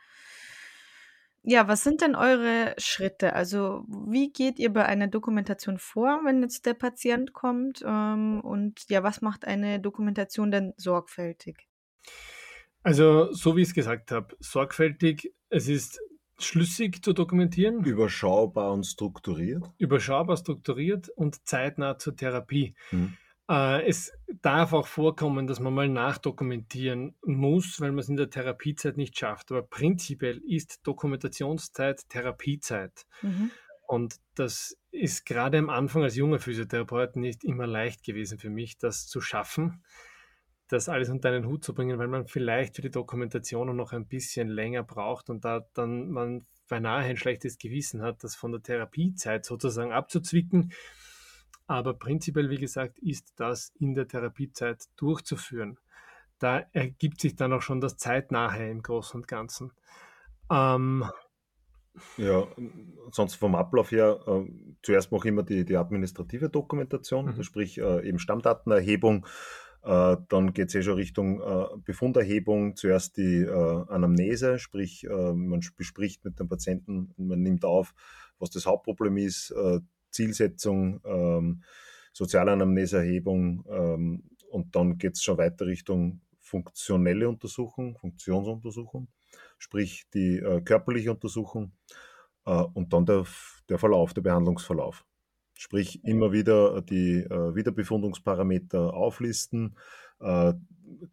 Ja, 1.44 1.66
was 1.66 1.82
sind 1.82 2.02
denn 2.02 2.14
eure 2.14 2.74
Schritte? 2.78 3.32
Also, 3.32 3.84
wie 3.88 4.32
geht 4.32 4.60
ihr 4.60 4.72
bei 4.72 4.86
einer 4.86 5.08
Dokumentation 5.08 5.78
vor, 5.78 6.20
wenn 6.24 6.40
jetzt 6.40 6.66
der 6.66 6.74
Patient 6.74 7.32
kommt? 7.32 7.82
Ähm, 7.84 8.40
und 8.42 8.88
ja, 8.88 9.02
was 9.02 9.22
macht 9.22 9.44
eine 9.44 9.80
Dokumentation 9.80 10.52
denn 10.52 10.72
sorgfältig? 10.76 11.66
Also, 12.84 13.32
so 13.32 13.56
wie 13.56 13.62
ich 13.62 13.68
es 13.68 13.74
gesagt 13.74 14.12
habe, 14.12 14.36
sorgfältig, 14.38 15.32
es 15.48 15.66
ist 15.66 16.00
schlüssig 16.38 17.02
zu 17.02 17.12
dokumentieren. 17.12 17.84
Überschaubar 17.84 18.72
und 18.72 18.84
strukturiert. 18.84 19.64
Überschaubar, 19.78 20.36
strukturiert 20.36 21.08
und 21.08 21.46
zeitnah 21.46 21.98
zur 21.98 22.16
Therapie. 22.16 22.74
Mhm. 22.92 23.16
Äh, 23.52 23.86
es 23.86 24.10
darf 24.40 24.72
auch 24.72 24.86
vorkommen, 24.86 25.46
dass 25.46 25.60
man 25.60 25.74
mal 25.74 25.88
nachdokumentieren 25.88 27.14
muss, 27.22 27.82
weil 27.82 27.90
man 27.90 27.98
es 27.98 28.08
in 28.08 28.16
der 28.16 28.30
Therapiezeit 28.30 28.96
nicht 28.96 29.18
schafft. 29.18 29.52
Aber 29.52 29.62
prinzipiell 29.62 30.38
ist 30.38 30.86
Dokumentationszeit 30.86 32.08
Therapiezeit. 32.08 33.04
Mhm. 33.20 33.50
Und 33.86 34.16
das 34.36 34.78
ist 34.90 35.26
gerade 35.26 35.58
am 35.58 35.68
Anfang 35.68 36.02
als 36.02 36.16
junger 36.16 36.38
Physiotherapeut 36.38 37.16
nicht 37.16 37.44
immer 37.44 37.66
leicht 37.66 38.04
gewesen 38.04 38.38
für 38.38 38.48
mich, 38.48 38.78
das 38.78 39.06
zu 39.06 39.20
schaffen, 39.20 39.84
das 40.68 40.88
alles 40.88 41.10
unter 41.10 41.28
einen 41.28 41.46
Hut 41.46 41.62
zu 41.62 41.74
bringen, 41.74 41.98
weil 41.98 42.08
man 42.08 42.26
vielleicht 42.26 42.76
für 42.76 42.82
die 42.82 42.90
Dokumentation 42.90 43.76
noch 43.76 43.92
ein 43.92 44.06
bisschen 44.06 44.48
länger 44.48 44.82
braucht 44.82 45.28
und 45.28 45.44
da 45.44 45.66
dann 45.74 46.08
man 46.08 46.46
beinahe 46.68 47.04
ein 47.04 47.18
schlechtes 47.18 47.58
Gewissen 47.58 48.00
hat, 48.00 48.24
das 48.24 48.34
von 48.34 48.52
der 48.52 48.62
Therapiezeit 48.62 49.44
sozusagen 49.44 49.92
abzuzwicken 49.92 50.72
aber 51.72 51.94
prinzipiell, 51.94 52.50
wie 52.50 52.58
gesagt, 52.58 52.98
ist 52.98 53.32
das 53.36 53.72
in 53.78 53.94
der 53.94 54.06
Therapiezeit 54.06 54.84
durchzuführen. 54.96 55.78
Da 56.38 56.66
ergibt 56.72 57.20
sich 57.20 57.34
dann 57.34 57.54
auch 57.54 57.62
schon 57.62 57.80
das 57.80 57.96
Zeitnahe 57.96 58.68
im 58.68 58.82
Großen 58.82 59.18
und 59.18 59.26
Ganzen. 59.26 59.72
Ähm, 60.50 61.06
ja, 62.18 62.46
sonst 63.10 63.36
vom 63.36 63.54
Ablauf 63.54 63.90
her, 63.90 64.20
äh, 64.26 64.50
zuerst 64.82 65.12
mache 65.12 65.28
ich 65.28 65.32
immer 65.32 65.44
die, 65.44 65.64
die 65.64 65.78
administrative 65.78 66.50
Dokumentation, 66.50 67.36
mhm. 67.36 67.42
sprich 67.42 67.78
äh, 67.78 68.06
eben 68.06 68.18
Stammdatenerhebung. 68.18 69.26
Äh, 69.82 70.18
dann 70.28 70.52
geht 70.52 70.68
es 70.68 70.74
eh 70.74 70.82
schon 70.82 70.96
Richtung 70.96 71.40
äh, 71.40 71.64
Befunderhebung. 71.86 72.76
Zuerst 72.76 73.16
die 73.16 73.44
äh, 73.44 73.84
Anamnese, 73.88 74.58
sprich 74.58 75.04
äh, 75.04 75.32
man 75.32 75.60
bespricht 75.78 76.22
mit 76.26 76.38
dem 76.38 76.48
Patienten, 76.48 77.14
man 77.16 77.40
nimmt 77.40 77.64
auf, 77.64 77.94
was 78.38 78.50
das 78.50 78.66
Hauptproblem 78.66 79.16
ist, 79.16 79.54
Zielsetzung, 80.12 81.00
ähm, 81.04 81.62
Sozialanamneseerhebung 82.12 83.64
ähm, 83.68 84.22
und 84.50 84.76
dann 84.76 84.98
geht 84.98 85.14
es 85.14 85.22
schon 85.22 85.38
weiter 85.38 85.66
Richtung 85.66 86.20
funktionelle 86.40 87.28
Untersuchung, 87.28 87.96
Funktionsuntersuchung 87.96 89.08
sprich 89.62 90.08
die 90.12 90.38
äh, 90.38 90.60
körperliche 90.60 91.12
Untersuchung 91.12 91.72
äh, 92.46 92.50
und 92.74 92.92
dann 92.92 93.06
der, 93.06 93.24
der 93.68 93.78
Verlauf, 93.78 94.12
der 94.12 94.22
Behandlungsverlauf. 94.22 95.04
Sprich 95.54 96.04
immer 96.04 96.32
wieder 96.32 96.82
die 96.82 97.18
äh, 97.20 97.54
Wiederbefundungsparameter 97.54 98.92
auflisten, 98.92 99.76
äh, 100.20 100.54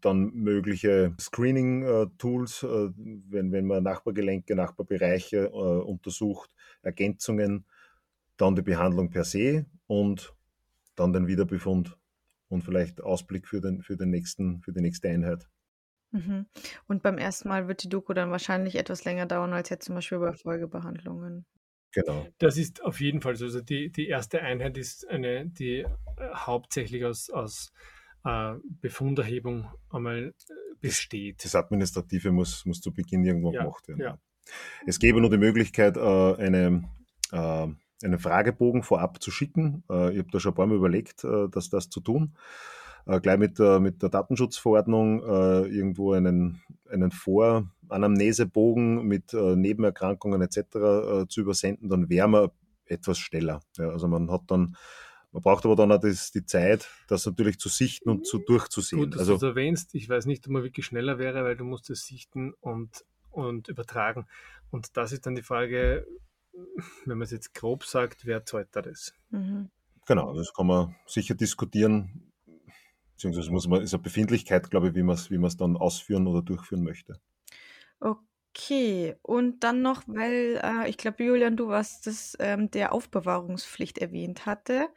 dann 0.00 0.32
mögliche 0.34 1.14
Screening-Tools, 1.20 2.64
äh, 2.64 2.90
wenn, 2.96 3.52
wenn 3.52 3.66
man 3.66 3.84
Nachbargelenke, 3.84 4.56
Nachbarbereiche 4.56 5.46
äh, 5.46 5.50
untersucht, 5.50 6.50
Ergänzungen, 6.82 7.64
dann 8.40 8.56
die 8.56 8.62
Behandlung 8.62 9.10
per 9.10 9.24
se 9.24 9.66
und 9.86 10.34
dann 10.96 11.12
den 11.12 11.26
Wiederbefund 11.26 11.96
und 12.48 12.62
vielleicht 12.62 13.00
Ausblick 13.00 13.46
für, 13.46 13.60
den, 13.60 13.82
für, 13.82 13.96
den 13.96 14.10
nächsten, 14.10 14.60
für 14.60 14.72
die 14.72 14.80
nächste 14.80 15.08
Einheit. 15.08 15.48
Mhm. 16.12 16.46
Und 16.88 17.02
beim 17.02 17.18
ersten 17.18 17.48
Mal 17.48 17.68
wird 17.68 17.84
die 17.84 17.88
Doku 17.88 18.12
dann 18.12 18.30
wahrscheinlich 18.30 18.76
etwas 18.76 19.04
länger 19.04 19.26
dauern 19.26 19.52
als 19.52 19.68
jetzt 19.68 19.86
zum 19.86 19.94
Beispiel 19.94 20.18
bei 20.18 20.32
Folgebehandlungen. 20.32 21.46
Genau. 21.92 22.26
Das 22.38 22.56
ist 22.56 22.82
auf 22.84 23.00
jeden 23.00 23.20
Fall 23.20 23.36
so. 23.36 23.46
Also 23.46 23.60
die, 23.60 23.90
die 23.90 24.08
erste 24.08 24.40
Einheit 24.42 24.76
ist 24.78 25.08
eine, 25.08 25.46
die 25.46 25.80
äh, 25.80 25.86
hauptsächlich 26.34 27.04
aus, 27.04 27.30
aus 27.30 27.72
äh, 28.24 28.54
Befunderhebung 28.80 29.68
einmal 29.90 30.28
äh, 30.28 30.52
besteht. 30.80 31.44
Das 31.44 31.54
Administrative 31.54 32.30
muss, 32.32 32.64
muss 32.64 32.80
zu 32.80 32.92
Beginn 32.92 33.24
irgendwo 33.24 33.52
ja, 33.52 33.62
gemacht 33.62 33.88
werden. 33.88 34.00
Ja. 34.00 34.18
Es 34.86 34.98
gäbe 34.98 35.20
nur 35.20 35.30
die 35.30 35.38
Möglichkeit, 35.38 35.96
äh, 35.96 36.00
eine, 36.00 36.88
äh, 37.32 37.68
einen 38.02 38.18
Fragebogen 38.18 38.82
vorab 38.82 39.22
zu 39.22 39.30
schicken. 39.30 39.84
Äh, 39.90 40.12
ich 40.12 40.18
habe 40.18 40.30
da 40.32 40.40
schon 40.40 40.52
ein 40.52 40.56
paar 40.56 40.66
Mal 40.66 40.76
überlegt, 40.76 41.24
dass 41.24 41.70
das 41.70 41.90
zu 41.90 42.00
tun 42.00 42.34
äh, 43.06 43.20
gleich 43.20 43.38
mit 43.38 43.58
der, 43.58 43.80
mit 43.80 44.02
der 44.02 44.08
Datenschutzverordnung 44.08 45.22
äh, 45.22 45.66
irgendwo 45.68 46.12
einen, 46.12 46.62
einen 46.88 47.10
Voranamnesebogen 47.10 49.06
mit 49.06 49.32
äh, 49.34 49.56
Nebenerkrankungen 49.56 50.42
etc. 50.42 50.58
Äh, 50.58 51.26
zu 51.28 51.40
übersenden, 51.40 51.88
dann 51.88 52.08
wäre 52.08 52.28
man 52.28 52.50
etwas 52.86 53.18
schneller. 53.18 53.60
Ja, 53.76 53.90
also 53.90 54.08
man 54.08 54.30
hat 54.30 54.42
dann 54.48 54.76
man 55.32 55.42
braucht 55.42 55.64
aber 55.64 55.76
dann 55.76 55.92
auch 55.92 56.00
das, 56.00 56.32
die 56.32 56.44
Zeit, 56.44 56.88
das 57.06 57.24
natürlich 57.24 57.60
zu 57.60 57.68
sichten 57.68 58.10
und 58.10 58.26
zu 58.26 58.38
durchzusehen. 58.38 59.02
Gut, 59.02 59.14
dass 59.14 59.20
also, 59.20 59.32
du 59.32 59.36
es 59.36 59.42
erwähnst. 59.44 59.94
Ich 59.94 60.08
weiß 60.08 60.26
nicht, 60.26 60.44
ob 60.48 60.52
man 60.52 60.64
wirklich 60.64 60.86
schneller 60.86 61.20
wäre, 61.20 61.44
weil 61.44 61.56
du 61.56 61.64
musst 61.64 61.88
es 61.88 62.04
sichten 62.04 62.52
und, 62.60 63.04
und 63.30 63.68
übertragen. 63.68 64.26
Und 64.72 64.96
das 64.96 65.12
ist 65.12 65.26
dann 65.26 65.36
die 65.36 65.42
Frage, 65.42 66.04
wenn 67.06 67.18
man 67.18 67.22
es 67.22 67.30
jetzt 67.30 67.54
grob 67.54 67.84
sagt, 67.84 68.26
wer 68.26 68.44
zahlt 68.44 68.68
da 68.72 68.82
das? 68.82 69.12
Mhm. 69.30 69.70
Genau, 70.06 70.34
das 70.34 70.52
kann 70.54 70.66
man 70.66 70.96
sicher 71.06 71.34
diskutieren 71.34 72.30
beziehungsweise 73.20 73.50
muss 73.50 73.68
man, 73.68 73.82
ist 73.82 73.92
eine 73.92 74.02
Befindlichkeit, 74.02 74.70
glaube 74.70 74.88
ich, 74.88 74.94
wie 74.94 75.02
man 75.02 75.14
es 75.14 75.30
wie 75.30 75.56
dann 75.58 75.76
ausführen 75.76 76.26
oder 76.26 76.40
durchführen 76.40 76.82
möchte. 76.82 77.20
Okay, 78.00 79.14
und 79.20 79.62
dann 79.62 79.82
noch, 79.82 80.04
weil 80.06 80.58
äh, 80.62 80.88
ich 80.88 80.96
glaube, 80.96 81.22
Julian, 81.22 81.54
du 81.54 81.68
was 81.68 82.00
das 82.00 82.34
ähm, 82.40 82.70
der 82.70 82.94
Aufbewahrungspflicht 82.94 83.98
erwähnt 83.98 84.46
hatte. 84.46 84.88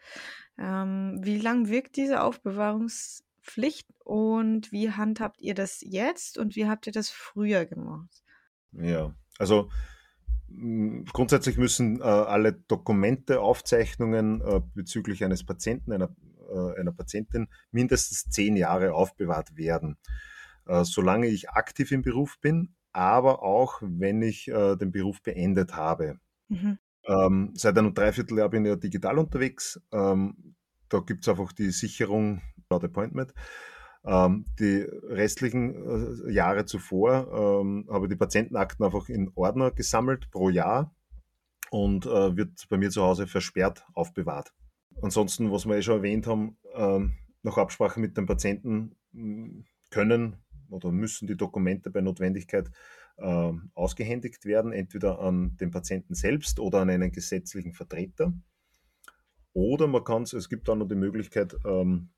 Ähm, 0.57 1.19
wie 1.21 1.37
lang 1.37 1.67
wirkt 1.67 1.97
diese 1.97 2.23
Aufbewahrungspflicht 2.23 3.89
und 4.05 4.71
wie 4.71 4.91
handhabt 4.91 5.41
ihr 5.41 5.53
das 5.53 5.81
jetzt 5.81 6.37
und 6.37 6.55
wie 6.55 6.67
habt 6.67 6.87
ihr 6.87 6.93
das 6.93 7.09
früher 7.09 7.65
gemacht? 7.65 8.23
Ja, 8.71 9.13
also 9.37 9.69
grundsätzlich 11.11 11.57
müssen 11.57 11.99
äh, 11.99 12.03
alle 12.03 12.53
Dokumente, 12.53 13.41
Aufzeichnungen 13.41 14.41
äh, 14.41 14.61
bezüglich 14.73 15.23
eines 15.23 15.43
Patienten, 15.43 15.91
einer 15.91 16.09
äh, 16.53 16.79
einer 16.79 16.91
Patientin 16.91 17.47
mindestens 17.71 18.29
zehn 18.29 18.55
Jahre 18.55 18.93
aufbewahrt 18.93 19.57
werden. 19.57 19.97
Äh, 20.65 20.83
solange 20.85 21.27
ich 21.27 21.49
aktiv 21.49 21.91
im 21.91 22.01
Beruf 22.01 22.39
bin, 22.39 22.75
aber 22.91 23.43
auch 23.43 23.81
wenn 23.81 24.21
ich 24.21 24.47
äh, 24.47 24.75
den 24.75 24.91
Beruf 24.91 25.21
beendet 25.21 25.75
habe. 25.75 26.19
Mhm. 26.47 26.77
Ähm, 27.05 27.51
seit 27.55 27.77
einem 27.77 27.93
Dreivierteljahr 27.93 28.49
bin 28.49 28.65
ich 28.65 28.69
ja 28.69 28.75
digital 28.75 29.17
unterwegs. 29.17 29.81
Ähm, 29.91 30.55
da 30.89 30.99
gibt 30.99 31.23
es 31.23 31.29
einfach 31.29 31.51
die 31.51 31.71
Sicherung 31.71 32.41
laut 32.69 32.83
Appointment. 32.83 33.33
Ähm, 34.05 34.45
die 34.59 34.81
restlichen 34.81 36.27
äh, 36.27 36.31
Jahre 36.31 36.65
zuvor 36.65 37.61
ähm, 37.61 37.87
habe 37.89 38.05
ich 38.05 38.09
die 38.09 38.17
Patientenakten 38.17 38.85
einfach 38.85 39.07
in 39.07 39.31
Ordner 39.35 39.71
gesammelt 39.71 40.29
pro 40.29 40.49
Jahr 40.49 40.93
und 41.71 42.05
äh, 42.05 42.35
wird 42.35 42.67
bei 42.69 42.77
mir 42.77 42.89
zu 42.89 43.01
Hause 43.01 43.27
versperrt 43.27 43.85
aufbewahrt. 43.93 44.53
Ansonsten, 45.01 45.51
was 45.51 45.65
wir 45.65 45.75
eh 45.77 45.81
schon 45.81 45.97
erwähnt 45.97 46.27
haben, 46.27 46.57
ähm, 46.75 47.13
nach 47.43 47.57
Absprache 47.57 47.99
mit 47.99 48.17
dem 48.17 48.25
Patienten 48.25 48.95
hm, 49.13 49.65
können 49.89 50.37
oder 50.69 50.91
müssen 50.91 51.27
die 51.27 51.37
Dokumente 51.37 51.89
bei 51.89 52.01
Notwendigkeit 52.01 52.69
äh, 53.17 53.51
ausgehändigt 53.73 54.45
werden, 54.45 54.73
entweder 54.73 55.19
an 55.19 55.55
den 55.57 55.71
Patienten 55.71 56.13
selbst 56.13 56.59
oder 56.59 56.81
an 56.81 56.89
einen 56.89 57.11
gesetzlichen 57.11 57.73
Vertreter. 57.73 58.33
Oder 59.53 59.87
man 59.87 60.03
kann 60.03 60.23
es, 60.23 60.33
es 60.33 60.49
gibt 60.49 60.69
auch 60.69 60.75
noch 60.75 60.87
die 60.87 60.95
Möglichkeit, 60.95 61.55
ähm, 61.65 62.09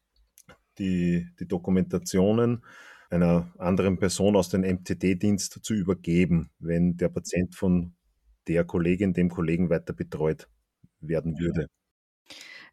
die, 0.80 1.28
die 1.40 1.48
Dokumentationen 1.48 2.64
einer 3.10 3.52
anderen 3.58 3.98
Person 3.98 4.36
aus 4.36 4.50
dem 4.50 4.62
MTD-Dienst 4.62 5.60
zu 5.64 5.74
übergeben, 5.74 6.50
wenn 6.60 6.98
der 6.98 7.10
Patient 7.10 7.56
von 7.56 7.94
der 8.48 8.64
Kollegin, 8.64 9.14
dem 9.14 9.30
Kollegen 9.30 9.70
weiter 9.70 9.94
betreut 9.94 10.48
werden 11.00 11.40
würde. 11.40 11.68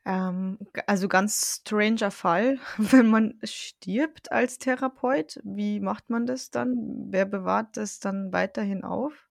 Ähm, 0.05 0.59
also 0.87 1.09
ganz 1.09 1.61
stranger 1.61 2.11
Fall, 2.11 2.59
wenn 2.79 3.09
man 3.09 3.35
stirbt 3.45 4.33
als 4.33 4.59
Therapeut, 4.59 5.41
wie 5.45 5.81
macht 5.81 6.11
man 6.11 6.27
das 6.27 6.51
dann? 6.51 6.75
Wer 7.11 7.27
bewahrt 7.27 7.77
das 7.77 8.01
dann 8.01 8.33
weiterhin 8.33 8.85
auf? 8.85 9.29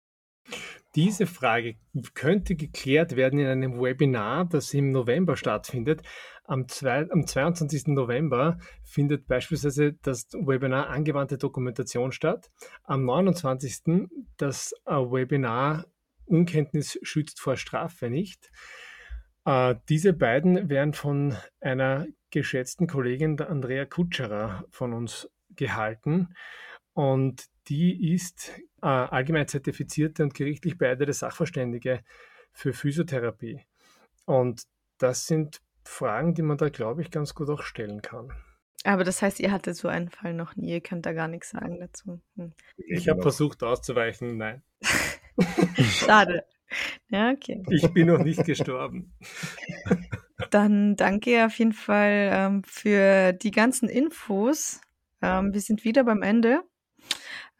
Diese 0.96 1.26
Frage 1.26 1.76
könnte 2.14 2.56
geklärt 2.56 3.14
werden 3.14 3.38
in 3.38 3.46
einem 3.46 3.80
Webinar, 3.80 4.46
das 4.46 4.74
im 4.74 4.90
November 4.90 5.36
stattfindet. 5.36 6.02
Am, 6.44 6.66
zwei, 6.66 7.08
am 7.10 7.26
22. 7.26 7.88
November 7.88 8.58
findet 8.82 9.28
beispielsweise 9.28 9.92
das 10.02 10.26
Webinar 10.32 10.88
Angewandte 10.88 11.38
Dokumentation 11.38 12.10
statt. 12.10 12.50
Am 12.82 13.04
29. 13.04 14.08
das 14.36 14.74
äh, 14.84 14.94
Webinar 14.94 15.86
Unkenntnis 16.26 16.98
schützt 17.02 17.40
vor 17.40 17.56
Strafe 17.56 18.10
nicht. 18.10 18.50
Äh, 19.44 19.76
diese 19.88 20.12
beiden 20.12 20.68
werden 20.70 20.92
von 20.92 21.36
einer 21.60 22.06
geschätzten 22.30 22.88
Kollegin, 22.88 23.36
der 23.36 23.50
Andrea 23.50 23.84
Kutscherer, 23.84 24.64
von 24.70 24.92
uns 24.92 25.30
gehalten. 25.50 26.34
Und 26.94 27.44
die 27.68 28.12
ist 28.12 28.52
äh, 28.82 28.86
allgemein 28.86 29.48
zertifizierte 29.48 30.22
und 30.22 30.34
gerichtlich 30.34 30.78
beeidete 30.78 31.12
Sachverständige 31.12 32.02
für 32.52 32.72
Physiotherapie. 32.72 33.60
Und 34.24 34.62
das 34.98 35.26
sind 35.26 35.60
Fragen, 35.84 36.34
die 36.34 36.42
man 36.42 36.58
da, 36.58 36.68
glaube 36.68 37.02
ich, 37.02 37.10
ganz 37.10 37.34
gut 37.34 37.48
auch 37.50 37.62
stellen 37.62 38.02
kann. 38.02 38.32
Aber 38.84 39.04
das 39.04 39.20
heißt, 39.20 39.40
ihr 39.40 39.52
hattet 39.52 39.76
so 39.76 39.88
einen 39.88 40.08
Fall 40.08 40.32
noch 40.32 40.56
nie, 40.56 40.72
ihr 40.72 40.80
könnt 40.80 41.04
da 41.04 41.12
gar 41.12 41.28
nichts 41.28 41.50
sagen 41.50 41.78
dazu. 41.80 42.20
Hm. 42.36 42.52
Ich 42.76 43.08
habe 43.08 43.20
versucht 43.20 43.62
auszuweichen, 43.62 44.38
nein. 44.38 44.62
Schade. 45.78 46.44
Ja, 47.08 47.30
okay. 47.30 47.62
Ich 47.68 47.86
bin 47.92 48.06
noch 48.06 48.20
nicht 48.20 48.44
gestorben. 48.44 49.12
Dann 50.50 50.96
danke 50.96 51.44
auf 51.44 51.58
jeden 51.58 51.72
Fall 51.72 52.30
ähm, 52.32 52.62
für 52.64 53.32
die 53.32 53.50
ganzen 53.50 53.88
Infos. 53.88 54.80
Ähm, 55.20 55.52
wir 55.52 55.60
sind 55.60 55.84
wieder 55.84 56.04
beim 56.04 56.22
Ende. 56.22 56.62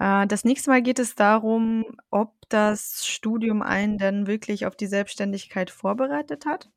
Äh, 0.00 0.26
das 0.26 0.44
nächste 0.44 0.70
Mal 0.70 0.82
geht 0.82 0.98
es 0.98 1.14
darum, 1.14 1.84
ob 2.10 2.32
das 2.48 3.06
Studium 3.06 3.62
einen 3.62 3.98
denn 3.98 4.26
wirklich 4.26 4.66
auf 4.66 4.74
die 4.74 4.86
Selbstständigkeit 4.86 5.70
vorbereitet 5.70 6.46
hat. 6.46 6.68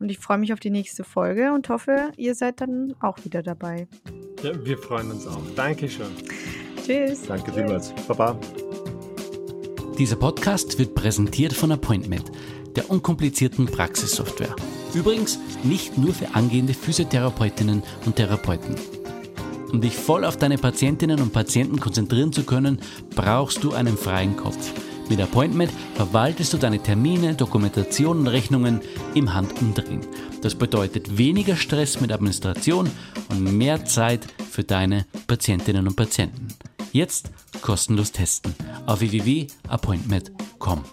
Und 0.00 0.10
ich 0.10 0.18
freue 0.18 0.38
mich 0.38 0.52
auf 0.52 0.60
die 0.60 0.70
nächste 0.70 1.04
Folge 1.04 1.52
und 1.52 1.68
hoffe, 1.68 2.12
ihr 2.16 2.34
seid 2.34 2.60
dann 2.60 2.94
auch 3.00 3.24
wieder 3.24 3.42
dabei. 3.42 3.88
Ja, 4.42 4.64
wir 4.64 4.78
freuen 4.78 5.10
uns 5.10 5.26
auch. 5.26 5.42
Dankeschön. 5.56 6.10
Tschüss. 6.84 7.22
Danke 7.22 7.52
vielmals. 7.52 7.92
Baba. 8.06 8.38
Dieser 9.98 10.16
Podcast 10.16 10.78
wird 10.78 10.94
präsentiert 10.94 11.52
von 11.52 11.72
Appointment, 11.72 12.30
der 12.76 12.88
unkomplizierten 12.88 13.66
Praxissoftware. 13.66 14.54
Übrigens 14.94 15.40
nicht 15.64 15.98
nur 15.98 16.14
für 16.14 16.36
angehende 16.36 16.74
Physiotherapeutinnen 16.74 17.82
und 18.06 18.16
Therapeuten. 18.16 18.76
Um 19.72 19.80
dich 19.80 19.96
voll 19.96 20.24
auf 20.24 20.36
deine 20.36 20.58
Patientinnen 20.58 21.20
und 21.20 21.32
Patienten 21.32 21.78
konzentrieren 21.78 22.32
zu 22.32 22.44
können, 22.44 22.80
brauchst 23.14 23.62
du 23.62 23.72
einen 23.72 23.96
freien 23.96 24.36
Kopf. 24.36 24.72
Mit 25.08 25.20
Appointment 25.20 25.72
verwaltest 25.94 26.52
du 26.52 26.58
deine 26.58 26.82
Termine, 26.82 27.34
Dokumentation 27.34 28.18
und 28.18 28.26
Rechnungen 28.28 28.80
im 29.14 29.32
Handumdrehen. 29.32 30.00
Das 30.42 30.54
bedeutet 30.54 31.16
weniger 31.16 31.56
Stress 31.56 32.00
mit 32.00 32.12
Administration 32.12 32.90
und 33.30 33.56
mehr 33.56 33.84
Zeit 33.84 34.26
für 34.50 34.64
deine 34.64 35.06
Patientinnen 35.26 35.86
und 35.88 35.96
Patienten. 35.96 36.48
Jetzt 36.92 37.30
kostenlos 37.62 38.12
testen 38.12 38.54
auf 38.86 39.00
www.appointment.com. 39.00 40.84